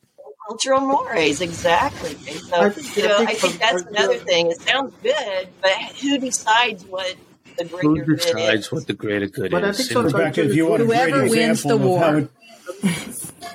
[0.51, 2.11] Cultural mores exactly.
[2.35, 4.51] So I think- you I know, think I think for- that's for- another thing.
[4.51, 7.15] It sounds good, but who decides what
[7.57, 8.25] the greater Who good is?
[8.25, 9.77] Who decides what the greater good But I is?
[9.77, 12.19] think And- so- Rebecca, if you want a Whoever great wins the war.
[12.19, 12.29] it,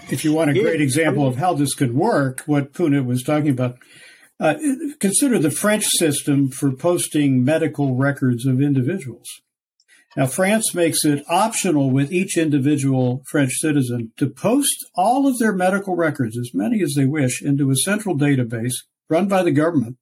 [0.09, 3.49] if you want a great example of how this could work, what Puna was talking
[3.49, 3.75] about,
[4.39, 4.55] uh,
[4.99, 9.27] consider the French system for posting medical records of individuals.
[10.15, 15.51] Now, France makes it optional with each individual French citizen to post all of their
[15.51, 18.75] medical records, as many as they wish, into a central database
[19.09, 19.97] run by the government.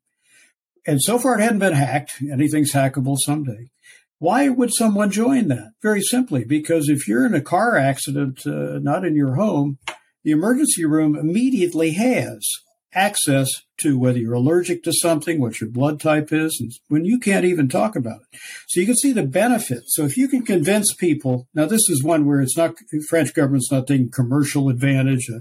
[0.86, 2.22] And so far, it hadn't been hacked.
[2.32, 3.70] Anything's hackable someday.
[4.20, 5.72] Why would someone join that?
[5.82, 9.80] Very simply, because if you're in a car accident, uh, not in your home,
[10.24, 12.48] the emergency room immediately has
[12.96, 13.50] access
[13.82, 17.46] to whether you're allergic to something, what your blood type is, and when you can't
[17.46, 18.40] even talk about it.
[18.68, 19.84] So you can see the benefit.
[19.88, 22.76] So if you can convince people, now this is one where it's not,
[23.10, 25.28] French government's not taking commercial advantage.
[25.30, 25.40] Uh,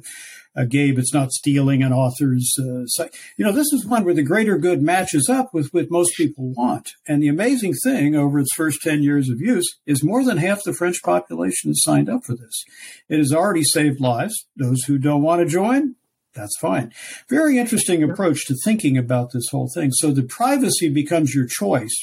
[0.54, 3.14] uh, Gabe, it's not stealing an author's uh, site.
[3.38, 6.52] You know, this is one where the greater good matches up with what most people
[6.52, 6.90] want.
[7.08, 10.62] And the amazing thing over its first 10 years of use is more than half
[10.62, 12.64] the French population has signed up for this.
[13.08, 14.46] It has already saved lives.
[14.56, 15.94] Those who don't want to join,
[16.34, 16.92] that's fine.
[17.28, 19.90] Very interesting approach to thinking about this whole thing.
[19.92, 21.94] So the privacy becomes your choice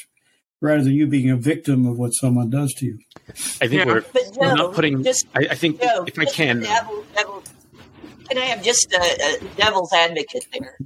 [0.61, 2.99] rather than you being a victim of what someone does to you.
[3.61, 3.85] I think Yeah.
[3.85, 5.03] we're, But we're not putting.
[5.03, 7.43] just- I, I think Joe, if I can, devil, devil,
[8.27, 8.97] can I have just a,
[9.41, 10.77] a devil's advocate there?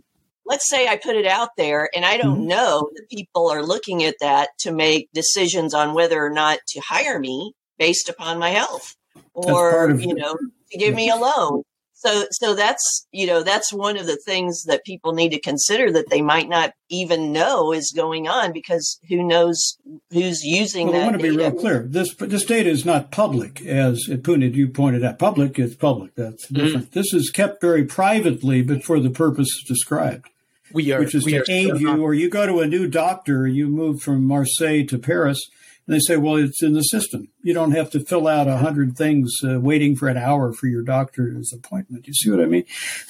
[0.45, 2.47] Let's say I put it out there and I don't Mm-hmm.
[2.47, 6.81] know that people are looking at that to make decisions on whether or not to
[6.81, 8.95] hire me based upon my health
[9.33, 10.35] or, you know,
[10.71, 11.63] to give me a loan.
[12.05, 15.89] So, so that's, you know, that's one of the things that people need to consider
[15.93, 19.77] that they might not even know is going on because who knows
[20.11, 21.85] who's using Well, I want to be real clear.
[21.87, 25.17] This this data is not public, as uh, Punit you pointed out.
[25.17, 26.13] Public, it's public.
[26.15, 26.65] That's mm-hmm.
[26.65, 26.91] different.
[26.91, 30.27] This is kept very privately, but for the purpose described,
[30.73, 30.99] we are.
[30.99, 31.89] which is we to are aid you.
[31.89, 32.01] Uh-huh.
[32.01, 35.39] Or you go to a new doctor, you move from Marseille to Paris,
[35.85, 37.29] and they say, "Well, it's in the system.
[37.41, 40.67] You don't have to fill out a hundred things, uh, waiting for an hour for
[40.67, 42.65] your doctor's appointment." You see what I mean?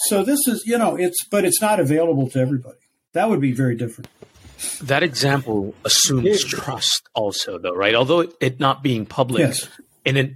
[0.07, 2.77] So this is, you know, it's but it's not available to everybody.
[3.13, 4.09] That would be very different.
[4.81, 7.93] That example assumes trust, also, though, right?
[7.95, 9.67] Although it, it not being public, Yes.
[10.05, 10.33] and it,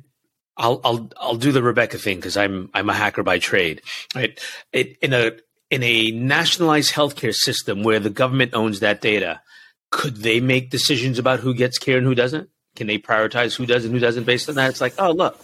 [0.57, 3.81] I'll I'll I'll do the Rebecca thing because I'm I'm a hacker by trade,
[4.13, 4.37] right?
[4.73, 5.31] It, in a
[5.71, 9.41] in a nationalized healthcare system where the government owns that data,
[9.89, 12.49] could they make decisions about who gets care and who doesn't?
[12.75, 14.69] Can they prioritize who does and who doesn't based on that?
[14.69, 15.39] It's like, oh look,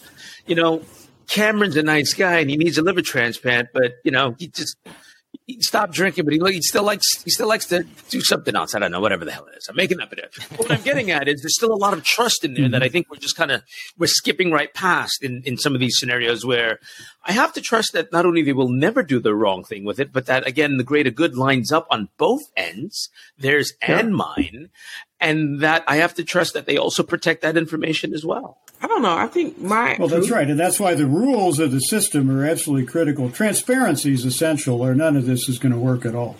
[0.45, 0.81] you know,
[1.27, 4.77] Cameron's a nice guy and he needs a liver transplant, but you know, he just
[5.45, 8.75] he stopped drinking, but he, he still likes he still likes to do something else.
[8.75, 9.67] I don't know, whatever the hell it is.
[9.69, 10.33] I'm making up it.
[10.57, 12.71] What I'm getting at is there's still a lot of trust in there mm-hmm.
[12.71, 13.63] that I think we're just kind of
[13.97, 16.79] we're skipping right past in in some of these scenarios where
[17.25, 19.99] I have to trust that not only they will never do the wrong thing with
[19.99, 24.69] it, but that again the greater good lines up on both ends, theirs and mine,
[25.19, 28.59] and that I have to trust that they also protect that information as well.
[28.83, 29.15] I don't know.
[29.15, 30.49] I think my Well, that's right.
[30.49, 33.29] And that's why the rules of the system are absolutely critical.
[33.29, 36.37] Transparency is essential, or none of this is going to work at all.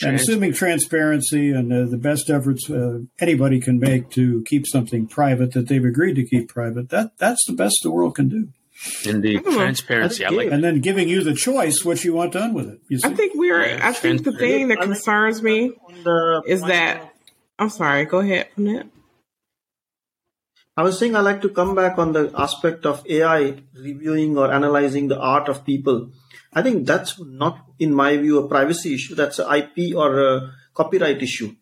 [0.00, 5.08] And assuming transparency and uh, the best efforts uh, anybody can make to keep something
[5.08, 8.48] private that they've agreed to keep private, that that's the best the world can do.
[9.04, 9.54] Indeed, know.
[9.54, 10.24] transparency.
[10.24, 12.80] I like And then giving you the choice what you want done with it.
[12.88, 13.08] You see?
[13.08, 13.76] I think we're.
[13.82, 15.72] I think the thing that concerns me
[16.46, 17.12] is that.
[17.58, 18.04] I'm sorry.
[18.04, 18.88] Go ahead, Panette.
[20.76, 24.52] I was saying I like to come back on the aspect of AI reviewing or
[24.52, 26.12] analyzing the art of people.
[26.52, 29.14] I think that's not, in my view, a privacy issue.
[29.14, 31.54] That's an IP or a copyright issue.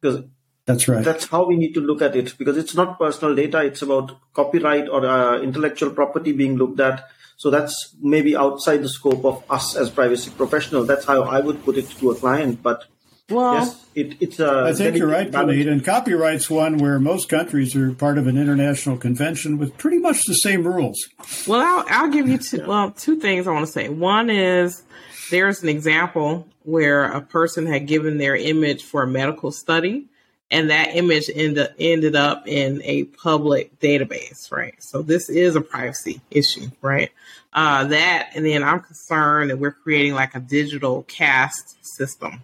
[0.00, 0.24] Because
[0.66, 1.04] That's right.
[1.04, 2.36] that's how we need to look at it.
[2.36, 7.04] Because it's not personal data, it's about copyright or uh, intellectual property being looked at.
[7.36, 10.84] So that's maybe outside the scope of us as privacy professional.
[10.84, 12.62] That's how I would put it to a client.
[12.62, 12.84] But
[13.28, 14.64] Well, yes, it, it's a.
[14.64, 15.56] I think you're right, balance.
[15.56, 15.70] Punit.
[15.70, 20.22] And copyright's one where most countries are part of an international convention with pretty much
[20.26, 20.98] the same rules.
[21.46, 23.88] Well, I'll, I'll give you two, well two things I want to say.
[23.88, 24.82] One is
[25.30, 30.06] there's an example where a person had given their image for a medical study,
[30.50, 34.74] and that image ended ended up in a public database, right?
[34.82, 37.10] So this is a privacy issue, right?
[37.52, 42.42] Uh, that, and then I'm concerned that we're creating like a digital caste system.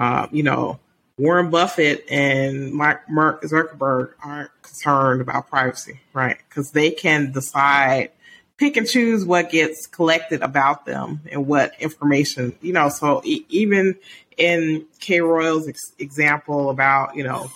[0.00, 0.80] Uh, you know,
[1.18, 6.38] Warren Buffett and Mark, Mark Zuckerberg aren't concerned about privacy, right?
[6.48, 8.10] Because they can decide,
[8.56, 12.88] pick and choose what gets collected about them and what information, you know.
[12.88, 13.96] So e- even
[14.38, 15.20] in K.
[15.20, 17.50] Royal's ex- example about, you know,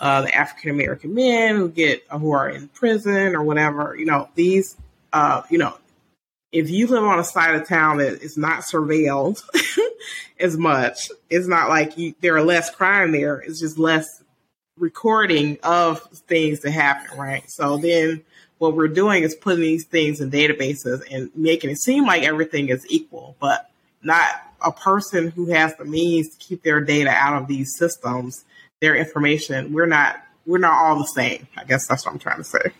[0.00, 4.30] uh, the African American men who get who are in prison or whatever, you know,
[4.36, 4.74] these,
[5.12, 5.76] uh, you know,
[6.52, 9.42] if you live on a side of town that is not surveilled
[10.40, 13.36] as much, it's not like you, there are less crime there.
[13.36, 14.06] It's just less
[14.76, 17.44] recording of things that happen, right?
[17.48, 18.22] So then
[18.58, 22.68] what we're doing is putting these things in databases and making it seem like everything
[22.68, 23.70] is equal, but
[24.02, 24.26] not
[24.62, 28.44] a person who has the means to keep their data out of these systems,
[28.80, 29.72] their information.
[29.72, 31.46] We're not we're not all the same.
[31.56, 32.72] I guess that's what I'm trying to say.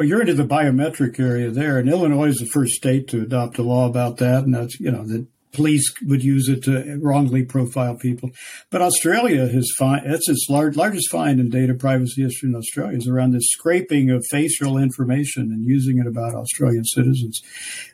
[0.00, 3.58] Well, you're into the biometric area there, and Illinois is the first state to adopt
[3.58, 7.44] a law about that, and that's you know that police would use it to wrongly
[7.44, 8.30] profile people.
[8.70, 10.08] But Australia has fine.
[10.08, 14.08] That's its large, largest find in data privacy history in Australia is around this scraping
[14.08, 17.42] of facial information and using it about Australian citizens.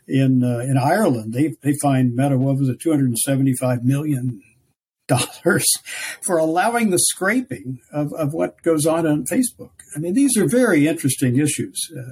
[0.06, 4.40] In uh, in Ireland, they they fined Meta what was it, 275 million
[5.06, 5.66] dollars
[6.22, 9.70] for allowing the scraping of, of what goes on on Facebook.
[9.94, 11.78] I mean, these are very interesting issues.
[11.96, 12.02] Uh,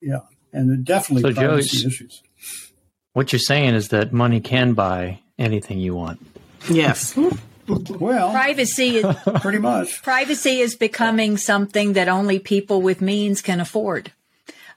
[0.00, 0.20] yeah,
[0.52, 2.22] and they're definitely So, privacy it's- issues.
[3.12, 6.18] What you're saying is that money can buy anything you want.
[6.68, 7.16] Yes.
[7.66, 9.06] Well, Privacy is
[9.40, 10.02] pretty much.
[10.02, 14.12] privacy is becoming something that only people with means can afford.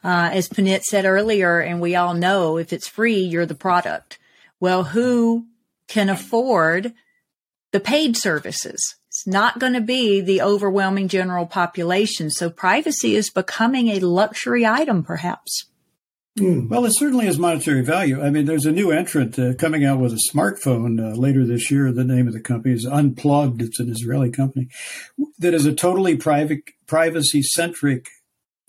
[0.04, 4.20] Uh, as Punit said earlier, and we all know if it's free, you're the product.
[4.60, 5.48] Well, who
[5.88, 6.94] can afford
[7.78, 8.96] the paid services?
[9.08, 12.32] It's not going to be the overwhelming general population.
[12.32, 15.66] So privacy is becoming a luxury item, perhaps.
[16.40, 18.22] Well, it certainly has monetary value.
[18.22, 21.72] I mean, there's a new entrant uh, coming out with a smartphone uh, later this
[21.72, 21.92] year.
[21.92, 23.62] The name of the company is Unplugged.
[23.62, 24.68] It's an Israeli company
[25.40, 28.06] that is a totally private, privacy centric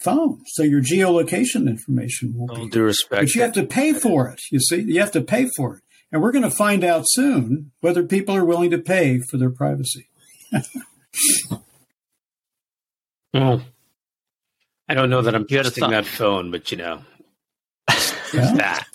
[0.00, 0.40] phone.
[0.46, 3.20] So your geolocation information will All be, due respect.
[3.22, 4.40] but you have to pay for it.
[4.50, 5.82] You see, you have to pay for it.
[6.10, 9.50] And we're going to find out soon whether people are willing to pay for their
[9.50, 10.08] privacy.
[13.34, 13.62] Well,
[14.88, 15.90] I don't know that I'm You trusting thought.
[15.90, 17.00] that phone, but you know,
[18.32, 18.54] Yeah.
[18.54, 18.86] that.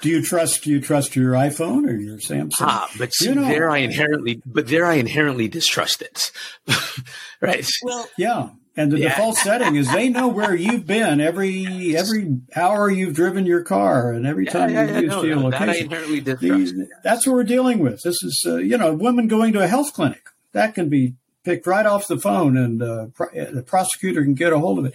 [0.00, 0.62] Do you trust?
[0.64, 2.52] Do you trust your iPhone or your Samsung?
[2.60, 6.32] Ah, but You know- there I inherently, but there I inherently distrust it.
[7.40, 7.68] right.
[7.82, 8.50] Well, Yeah.
[8.78, 9.08] And the Yeah.
[9.10, 14.12] default setting is they know where you've been every every hour you've driven your car
[14.12, 15.80] and every time yeah, yeah, you use no, no, that I geolocation.
[15.82, 16.74] inherently distrust.
[16.76, 18.00] These- that's what we're dealing with.
[18.02, 21.14] This is uh, you know a woman going to a health clinic that can be
[21.44, 24.84] picked right off the phone, and uh, pro- the prosecutor can get a hold of
[24.86, 24.94] it.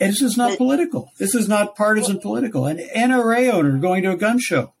[0.00, 1.10] And this is not political.
[1.18, 2.66] This is not partisan political.
[2.66, 4.72] An NRA owner going to a gun show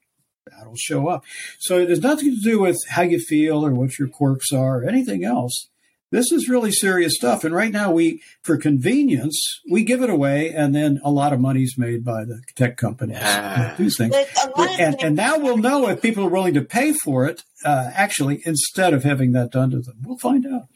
[0.46, 1.24] that'll show up.
[1.58, 4.78] So it has nothing to do with how you feel or what your quirks are
[4.82, 5.68] or anything else.
[6.10, 7.44] This is really serious stuff.
[7.44, 11.40] And right now, we, for convenience, we give it away, and then a lot of
[11.40, 13.18] money's made by the tech companies.
[13.20, 13.74] Ah.
[13.76, 14.14] do things.
[14.56, 18.40] And, and now we'll know if people are willing to pay for it, uh, actually,
[18.46, 19.96] instead of having that done to them.
[20.02, 20.68] We'll find out.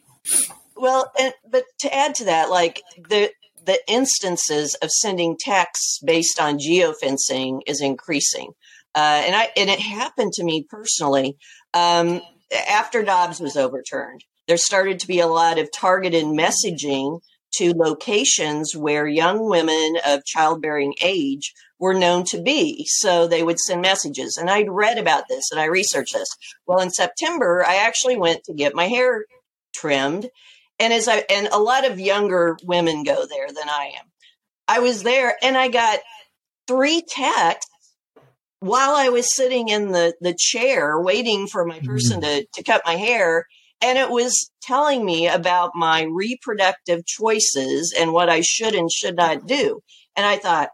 [0.75, 3.31] Well, and, but to add to that, like the
[3.65, 8.51] the instances of sending texts based on geofencing is increasing,
[8.93, 11.37] uh, and I and it happened to me personally
[11.73, 12.21] um,
[12.67, 17.19] after Dobbs was overturned there started to be a lot of targeted messaging
[17.55, 22.85] to locations where young women of childbearing age were known to be.
[22.87, 24.37] So they would send messages.
[24.37, 26.29] And I'd read about this and I researched this.
[26.65, 29.25] Well, in September, I actually went to get my hair
[29.75, 30.29] trimmed.
[30.79, 34.05] And as I, and a lot of younger women go there than I am.
[34.67, 35.99] I was there and I got
[36.67, 37.69] three texts
[38.61, 42.39] while I was sitting in the, the chair waiting for my person mm-hmm.
[42.39, 43.45] to, to cut my hair
[43.81, 49.15] and it was telling me about my reproductive choices and what I should and should
[49.15, 49.81] not do.
[50.15, 50.69] And I thought,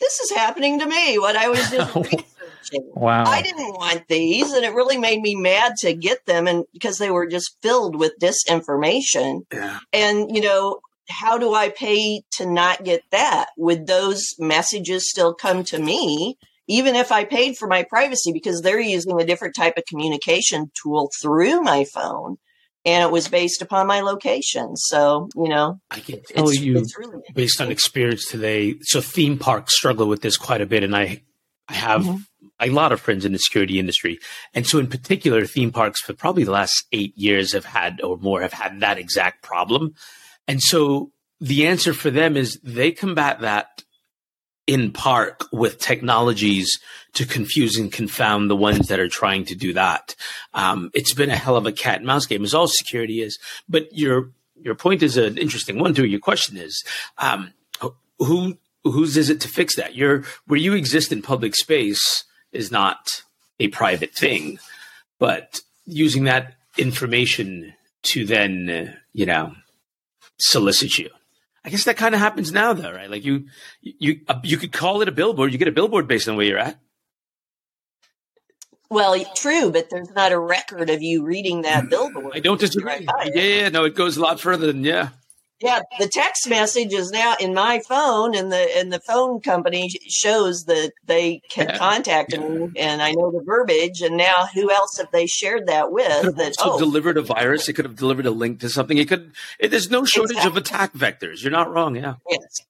[0.00, 2.90] this is happening to me, what I was just researching.
[2.94, 3.24] Wow.
[3.24, 6.98] I didn't want these, and it really made me mad to get them and because
[6.98, 9.42] they were just filled with disinformation.
[9.52, 9.78] Yeah.
[9.92, 13.50] And, you know, how do I pay to not get that?
[13.56, 16.36] Would those messages still come to me?
[16.68, 20.70] Even if I paid for my privacy because they're using a different type of communication
[20.82, 22.38] tool through my phone
[22.86, 24.76] and it was based upon my location.
[24.76, 28.76] So, you know, I can tell it's, you it's really based on experience today.
[28.82, 30.84] So theme parks struggle with this quite a bit.
[30.84, 31.22] And I,
[31.68, 32.46] I have mm-hmm.
[32.60, 34.20] a lot of friends in the security industry.
[34.54, 38.18] And so in particular, theme parks for probably the last eight years have had or
[38.18, 39.94] more have had that exact problem.
[40.46, 41.10] And so
[41.40, 43.82] the answer for them is they combat that
[44.66, 46.78] in part with technologies
[47.14, 50.14] to confuse and confound the ones that are trying to do that.
[50.54, 53.38] Um, it's been a hell of a cat and mouse game, as all security is.
[53.68, 56.06] But your your point is an interesting one too.
[56.06, 56.84] Your question is,
[57.18, 57.52] um,
[58.18, 59.94] who whose is it to fix that?
[59.94, 63.22] Your where you exist in public space is not
[63.60, 64.58] a private thing,
[65.18, 69.54] but using that information to then, uh, you know,
[70.38, 71.10] solicit you.
[71.66, 73.10] I guess that kind of happens now, though, right?
[73.10, 73.46] Like you,
[73.82, 75.52] you, you could call it a billboard.
[75.52, 76.78] You get a billboard based on where you're at.
[78.88, 82.32] Well, true, but there's not a record of you reading that mm, billboard.
[82.34, 83.04] I don't disagree.
[83.04, 85.08] Right yeah, yeah, no, it goes a lot further than yeah.
[85.60, 89.88] Yeah, the text message is now in my phone, and the and the phone company
[90.06, 91.78] shows that they can yeah.
[91.78, 92.40] contact yeah.
[92.40, 94.02] me, and I know the verbiage.
[94.02, 96.36] And now, who else have they shared that with?
[96.36, 97.70] That oh, delivered a virus.
[97.70, 98.98] It could have delivered a link to something.
[98.98, 99.32] It could.
[99.58, 100.50] It, there's no shortage exactly.
[100.50, 101.42] of attack vectors.
[101.42, 101.96] You're not wrong.
[101.96, 102.16] Yeah.
[102.28, 102.60] Yes.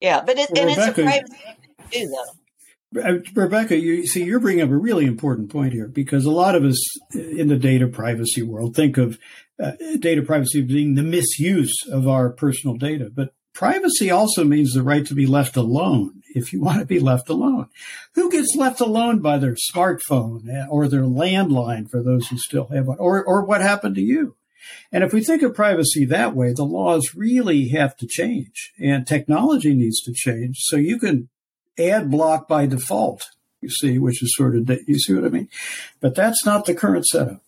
[0.00, 3.02] Yeah, but it, well, and Rebecca, it's a private too, though.
[3.02, 6.54] Uh, Rebecca, you see, you're bringing up a really important point here because a lot
[6.54, 6.80] of us
[7.12, 9.18] in the data privacy world think of
[9.62, 13.10] uh, data privacy being the misuse of our personal data.
[13.12, 17.00] But privacy also means the right to be left alone if you want to be
[17.00, 17.68] left alone.
[18.14, 22.66] Who gets left alone by their smartphone uh, or their landline for those who still
[22.66, 22.98] have one?
[22.98, 24.36] Or, or what happened to you?
[24.92, 29.06] And if we think of privacy that way, the laws really have to change and
[29.06, 30.56] technology needs to change.
[30.60, 31.28] So you can
[31.78, 33.24] ad block by default,
[33.60, 35.48] you see, which is sort of, you see what I mean?
[36.00, 37.42] But that's not the current setup.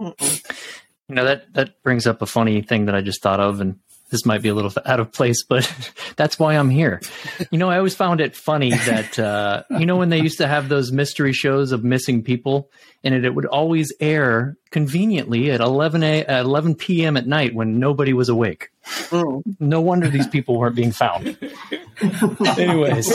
[0.00, 0.79] Mm-mm.
[1.10, 3.80] You know that that brings up a funny thing that I just thought of, and
[4.10, 5.68] this might be a little out of place, but
[6.16, 7.00] that's why I'm here.
[7.50, 10.46] You know, I always found it funny that uh, you know when they used to
[10.46, 12.70] have those mystery shows of missing people,
[13.02, 17.16] and it, it would always air conveniently at 11 a, at 11 p.m.
[17.16, 18.68] at night when nobody was awake.
[18.84, 19.42] Mm.
[19.58, 21.36] No wonder these people weren't being found.
[22.56, 23.12] Anyways,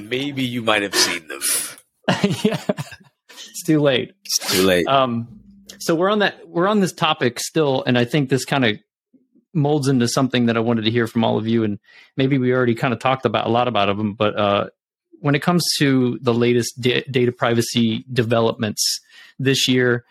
[0.00, 1.40] maybe you might have seen them.
[2.44, 2.62] yeah,
[3.30, 4.12] it's too late.
[4.24, 4.86] It's too late.
[4.86, 5.40] Um,
[5.78, 8.78] so we're on that we're on this topic still and i think this kind of
[9.54, 11.78] molds into something that i wanted to hear from all of you and
[12.16, 14.66] maybe we already kind of talked about a lot about them but uh,
[15.20, 19.00] when it comes to the latest da- data privacy developments
[19.38, 20.04] this year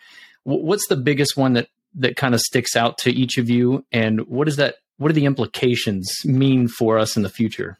[0.45, 3.85] w- what's the biggest one that that kind of sticks out to each of you
[3.91, 7.77] and what is that what do the implications mean for us in the future?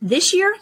[0.00, 0.54] This year?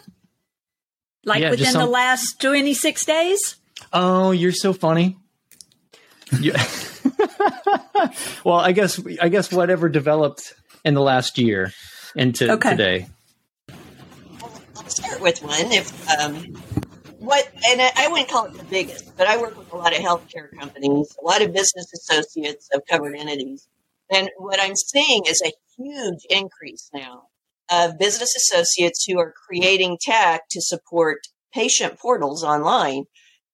[1.23, 3.57] Like yeah, within the last 26 days
[3.93, 5.17] Oh, you're so funny.
[6.39, 6.63] Yeah.
[8.43, 10.53] well, I guess I guess whatever developed
[10.83, 11.71] in the last year
[12.15, 12.71] into okay.
[12.71, 13.07] today.
[14.39, 15.71] I'll start with one.
[15.71, 16.35] If um,
[17.19, 19.99] what, and I wouldn't call it the biggest, but I work with a lot of
[19.99, 23.67] healthcare companies, a lot of business associates of covered entities,
[24.09, 27.23] and what I'm seeing is a huge increase now
[27.69, 31.19] of business associates who are creating tech to support
[31.53, 33.05] patient portals online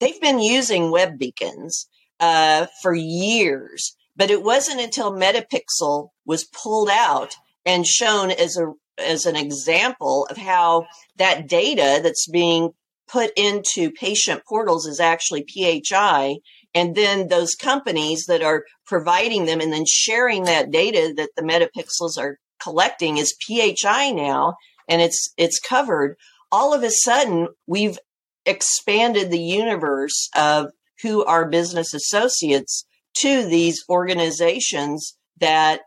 [0.04, 1.88] they've been using web beacons.
[2.20, 3.96] uh, for years.
[4.16, 7.36] But it wasn't until Meta Pixel was pulled out
[7.66, 10.86] and shown as a as an example of how
[11.18, 12.70] that data that's being
[13.08, 16.38] put into patient portals is actually PHI.
[16.76, 21.44] And then those companies that are providing them and then sharing that data that the
[21.44, 24.56] Meta pixels are collecting is PHI now
[24.88, 26.16] and it's it's covered.
[26.52, 27.98] All of a sudden we've
[28.46, 30.72] expanded the universe of
[31.02, 32.86] who are business associates
[33.18, 35.82] to these organizations that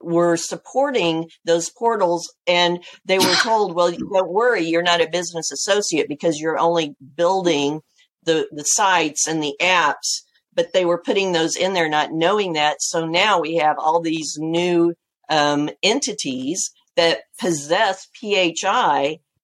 [0.00, 2.32] were supporting those portals.
[2.46, 6.94] And they were told well don't worry you're not a business associate because you're only
[7.16, 7.80] building
[8.24, 10.22] the the sites and the apps.
[10.52, 12.76] But they were putting those in there not knowing that.
[12.80, 14.94] So now we have all these new
[15.28, 18.54] um, entities that possess phi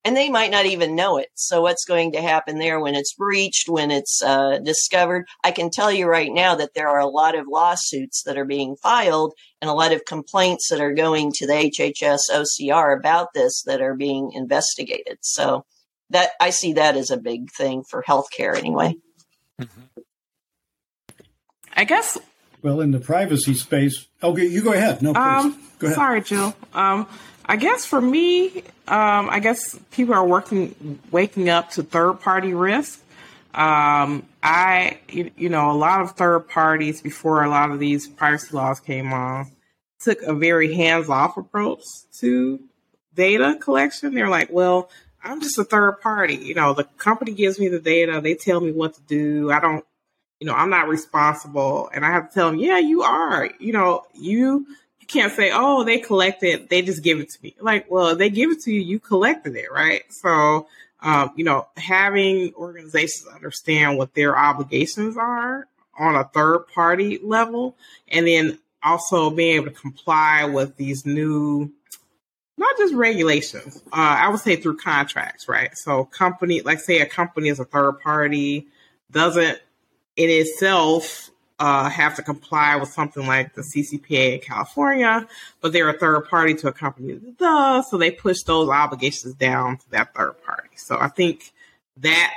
[0.04, 1.28] and they might not even know it.
[1.34, 5.26] So what's going to happen there when it's breached, when it's uh, discovered?
[5.44, 8.44] I can tell you right now that there are a lot of lawsuits that are
[8.44, 13.34] being filed and a lot of complaints that are going to the HHS OCR about
[13.34, 15.18] this that are being investigated.
[15.20, 15.64] So
[16.10, 18.94] that I see that as a big thing for healthcare anyway.
[19.60, 20.00] Mm-hmm.
[21.76, 22.18] I guess.
[22.62, 25.02] Well, in the privacy space, okay, you go ahead.
[25.02, 25.20] No, please.
[25.20, 25.94] Um, go ahead.
[25.94, 26.54] Sorry, Jill.
[26.74, 27.06] Um,
[27.50, 32.54] I guess for me, um, I guess people are working, waking up to third party
[32.54, 33.02] risk.
[33.52, 38.54] Um, I, you, know, a lot of third parties before a lot of these privacy
[38.54, 39.50] laws came on
[40.00, 41.82] took a very hands off approach
[42.20, 42.58] to
[43.14, 44.14] data collection.
[44.14, 44.90] They're like, well,
[45.22, 46.36] I'm just a third party.
[46.36, 48.20] You know, the company gives me the data.
[48.22, 49.50] They tell me what to do.
[49.50, 49.84] I don't,
[50.40, 51.90] you know, I'm not responsible.
[51.92, 53.50] And I have to tell them, yeah, you are.
[53.58, 54.66] You know, you
[55.10, 57.54] can't say, oh, they collected, they just give it to me.
[57.60, 60.02] Like, well, they give it to you, you collected it, right?
[60.12, 60.68] So,
[61.00, 65.66] um, you know, having organizations understand what their obligations are
[65.98, 67.76] on a third party level,
[68.08, 71.70] and then also being able to comply with these new,
[72.56, 75.70] not just regulations, uh, I would say through contracts, right?
[75.76, 78.68] So, company, like say a company is a third party,
[79.10, 79.58] doesn't
[80.16, 81.30] in itself
[81.60, 85.28] uh, have to comply with something like the CCPA in California,
[85.60, 89.76] but they're a third party to a company does, so they push those obligations down
[89.76, 90.70] to that third party.
[90.76, 91.52] So I think
[91.98, 92.32] that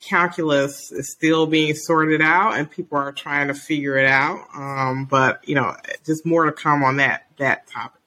[0.00, 4.46] calculus is still being sorted out, and people are trying to figure it out.
[4.54, 5.76] Um, but you know,
[6.06, 8.00] just more to come on that that topic.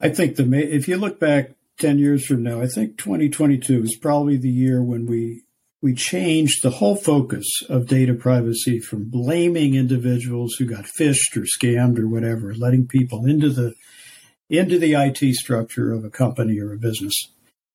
[0.00, 3.96] I think the if you look back ten years from now, I think 2022 is
[3.96, 5.42] probably the year when we
[5.82, 11.42] we changed the whole focus of data privacy from blaming individuals who got phished or
[11.42, 13.74] scammed or whatever, letting people into the
[14.48, 17.14] into the IT structure of a company or a business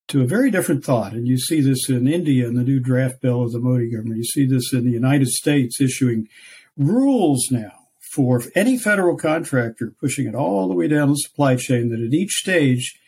[0.07, 1.13] to a very different thought.
[1.13, 4.17] And you see this in India in the new draft bill of the Modi government.
[4.17, 6.27] You see this in the United States issuing
[6.77, 7.71] rules now
[8.13, 12.13] for any federal contractor, pushing it all the way down the supply chain that at
[12.13, 12.99] each stage,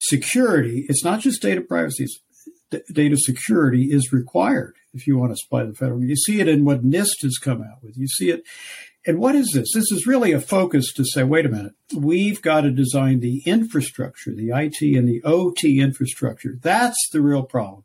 [0.00, 2.20] security, it's not just data privacy, it's
[2.92, 6.02] data security is required if you want to supply the federal.
[6.02, 7.96] You see it in what NIST has come out with.
[7.96, 8.42] You see it.
[9.06, 9.72] And what is this?
[9.72, 13.42] This is really a focus to say, wait a minute, we've got to design the
[13.46, 16.58] infrastructure, the IT and the OT infrastructure.
[16.60, 17.84] That's the real problem.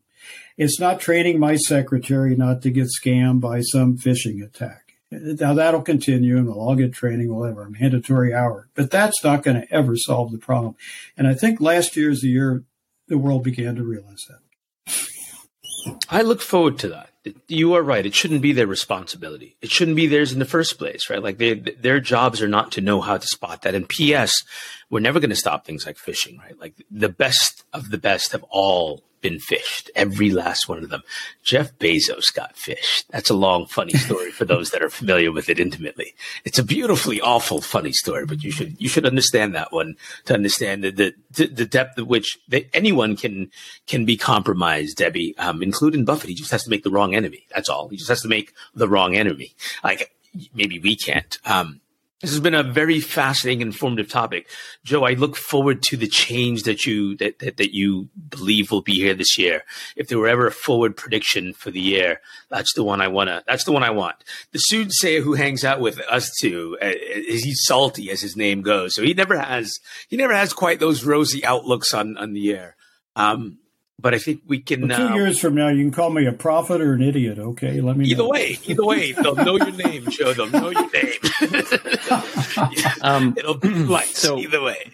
[0.58, 4.96] It's not training my secretary not to get scammed by some phishing attack.
[5.12, 8.68] Now that'll continue and we'll all get training, whatever, mandatory hour.
[8.74, 10.76] But that's not going to ever solve the problem.
[11.16, 12.64] And I think last year is the year
[13.08, 14.40] the world began to realize that.
[16.10, 17.10] I look forward to that.
[17.48, 18.06] You are right.
[18.06, 19.56] It shouldn't be their responsibility.
[19.62, 21.24] It shouldn't be theirs in the first place, right?
[21.24, 23.76] Like they, their jobs are not to know how to spot that.
[23.76, 24.44] And P.S.
[24.90, 26.60] We're never going to stop things like phishing, right?
[26.60, 31.02] Like the best of the best have all been phished, every last one of them.
[31.42, 33.06] Jeff Bezos got phished.
[33.10, 36.14] That's a long, funny story for those that are familiar with it intimately.
[36.46, 39.96] It's a beautifully awful, funny story, but you should you should understand that one
[40.26, 43.50] to understand the the, the depth of which they, anyone can
[43.88, 44.98] can be compromised.
[44.98, 47.48] Debbie, um, including Buffett, he just has to make the wrong enemy.
[47.56, 47.88] That's all.
[47.88, 49.56] He just has to make the wrong enemy.
[49.84, 50.12] Like
[50.54, 51.40] maybe we can't.
[51.46, 51.80] Um,
[52.24, 54.48] this has been a very fascinating, and informative topic,
[54.86, 55.04] Joe.
[55.04, 58.94] I look forward to the change that you that, that, that you believe will be
[58.94, 59.64] here this year.
[59.98, 63.44] If there were ever a forward prediction for the year, that's the one I wanna.
[63.46, 64.16] That's the one I want.
[64.54, 68.96] The soothsayer who hangs out with us two, uh, he's salty as his name goes,
[68.96, 69.70] so he never has
[70.08, 72.78] he never has quite those rosy outlooks on on the year.
[73.18, 73.60] Um,
[74.04, 74.90] but I think we can.
[74.90, 77.40] Well, two uh, years from now, you can call me a prophet or an idiot.
[77.40, 78.06] Okay, let me.
[78.10, 78.30] Either know.
[78.30, 80.12] way, either way, they'll know your name.
[80.12, 81.14] Show them know your name.
[81.42, 84.92] yeah, um, it'll be like So either way,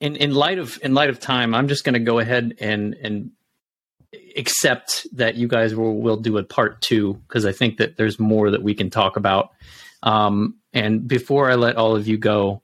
[0.00, 2.94] in in light of in light of time, I'm just going to go ahead and
[2.94, 3.30] and
[4.36, 8.18] accept that you guys will will do a part two because I think that there's
[8.18, 9.52] more that we can talk about.
[10.02, 12.62] Um, and before I let all of you go,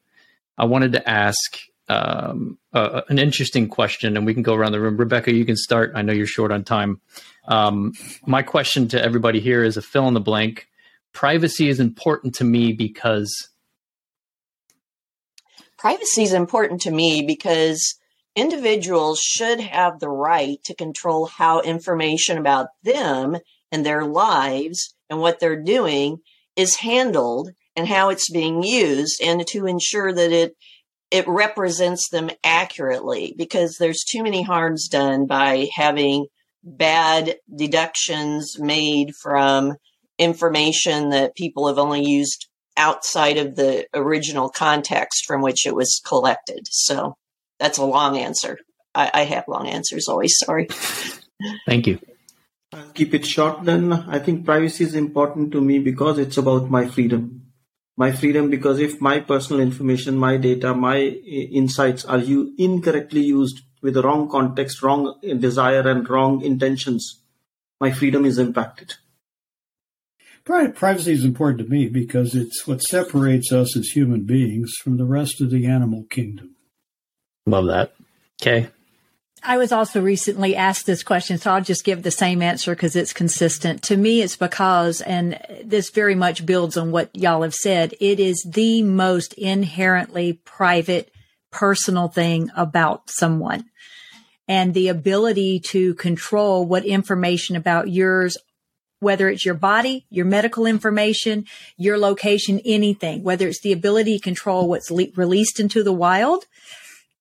[0.58, 4.80] I wanted to ask um, uh, an interesting question, and we can go around the
[4.80, 4.96] room.
[4.96, 5.92] Rebecca, you can start.
[5.94, 7.00] I know you're short on time.
[7.46, 7.92] Um,
[8.26, 10.68] my question to everybody here is a fill in the blank.
[11.12, 13.50] Privacy is important to me because
[15.78, 17.96] privacy is important to me because
[18.34, 23.36] individuals should have the right to control how information about them
[23.70, 26.18] and their lives and what they're doing
[26.56, 30.56] is handled and how it's being used and to ensure that it
[31.14, 36.26] it represents them accurately because there's too many harms done by having
[36.64, 39.74] bad deductions made from
[40.18, 46.02] information that people have only used outside of the original context from which it was
[46.04, 46.66] collected.
[46.68, 47.16] So
[47.60, 48.58] that's a long answer.
[48.92, 50.34] I, I have long answers always.
[50.36, 50.66] Sorry.
[51.64, 52.00] Thank you.
[52.72, 53.92] I'll keep it short then.
[53.92, 57.43] I think privacy is important to me because it's about my freedom.
[57.96, 63.20] My freedom because if my personal information, my data, my eh, insights are you incorrectly
[63.20, 67.20] used with the wrong context, wrong desire, and wrong intentions,
[67.80, 68.94] my freedom is impacted.
[70.44, 75.06] Privacy is important to me because it's what separates us as human beings from the
[75.06, 76.56] rest of the animal kingdom.
[77.46, 77.94] Love that.
[78.40, 78.68] Okay.
[79.46, 82.96] I was also recently asked this question, so I'll just give the same answer because
[82.96, 83.82] it's consistent.
[83.82, 88.18] To me, it's because, and this very much builds on what y'all have said, it
[88.18, 91.12] is the most inherently private,
[91.50, 93.66] personal thing about someone.
[94.48, 98.38] And the ability to control what information about yours,
[99.00, 101.44] whether it's your body, your medical information,
[101.76, 106.46] your location, anything, whether it's the ability to control what's le- released into the wild,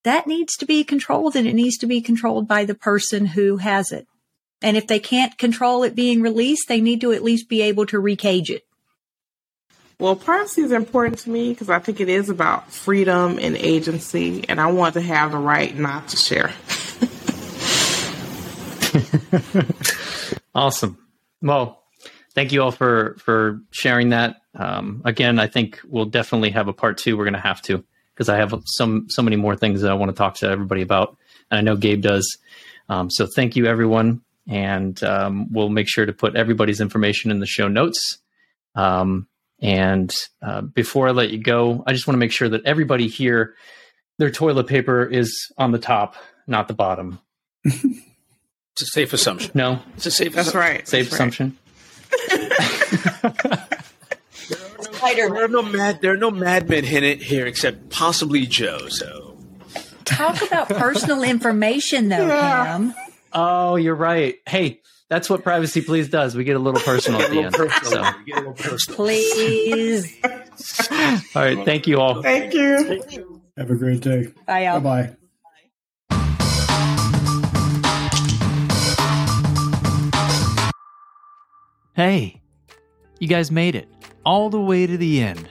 [0.04, 3.58] that needs to be controlled and it needs to be controlled by the person who
[3.58, 4.08] has it.
[4.62, 7.86] And if they can't control it being released, they need to at least be able
[7.88, 8.66] to recage it.
[10.00, 14.44] Well, privacy is important to me because I think it is about freedom and agency,
[14.50, 16.52] and I want to have the right not to share.
[20.56, 20.98] awesome.
[21.42, 21.84] Well,
[22.34, 24.42] thank you all for for sharing that.
[24.56, 27.16] Um, again, I think we'll definitely have a part two.
[27.18, 27.84] We're going to have to
[28.14, 30.82] because I have some so many more things that I want to talk to everybody
[30.82, 31.18] about,
[31.50, 32.38] and I know Gabe does.
[32.90, 37.40] Um, so thank you, everyone, and um, we'll make sure to put everybody's information in
[37.40, 38.20] the show notes.
[38.76, 39.28] Um,
[39.62, 43.08] and uh, before I let you go, I just want to make sure that everybody
[43.08, 43.56] here,
[44.18, 46.16] their toilet paper is on the top,
[46.48, 47.20] not the bottom.
[47.64, 49.52] it's a safe assumption.
[49.54, 50.34] No, it's a safe.
[50.34, 50.88] That's right.
[50.88, 51.58] Safe That's assumption.
[52.34, 53.60] Right.
[55.12, 56.02] There are no mad.
[56.02, 58.88] There are no madmen in it here except possibly Joe.
[58.88, 59.38] So
[60.06, 62.66] talk about personal information, though, yeah.
[62.66, 62.96] Cam.
[63.34, 64.36] Oh, you're right.
[64.48, 66.36] Hey, that's what Privacy Please does.
[66.36, 67.56] We get a little personal at the end.
[67.56, 68.02] So.
[68.26, 68.96] get a little personal.
[68.96, 70.18] Please.
[70.24, 71.66] all right.
[71.66, 72.22] Thank you all.
[72.22, 73.42] Thank you.
[73.58, 74.28] Have a great day.
[74.46, 74.80] Bye.
[74.80, 75.16] Bye.
[81.96, 82.42] Hey,
[83.20, 83.88] you guys made it
[84.26, 85.50] all the way to the end.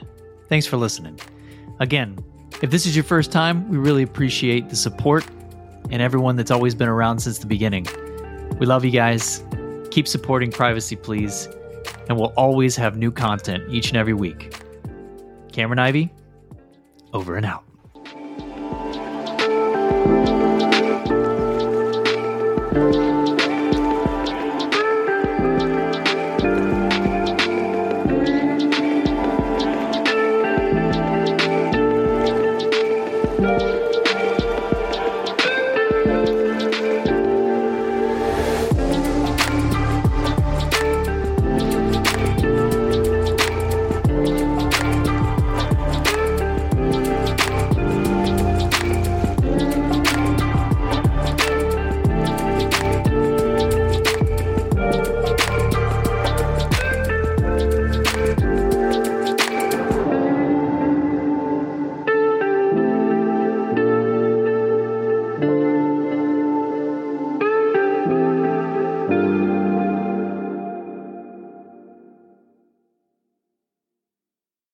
[0.49, 1.19] Thanks for listening.
[1.79, 2.17] Again,
[2.61, 5.25] if this is your first time, we really appreciate the support
[5.89, 7.87] and everyone that's always been around since the beginning.
[8.59, 9.43] We love you guys.
[9.91, 11.47] Keep supporting Privacy, please.
[12.07, 14.55] And we'll always have new content each and every week.
[15.51, 16.11] Cameron Ivey,
[17.13, 17.63] over and out.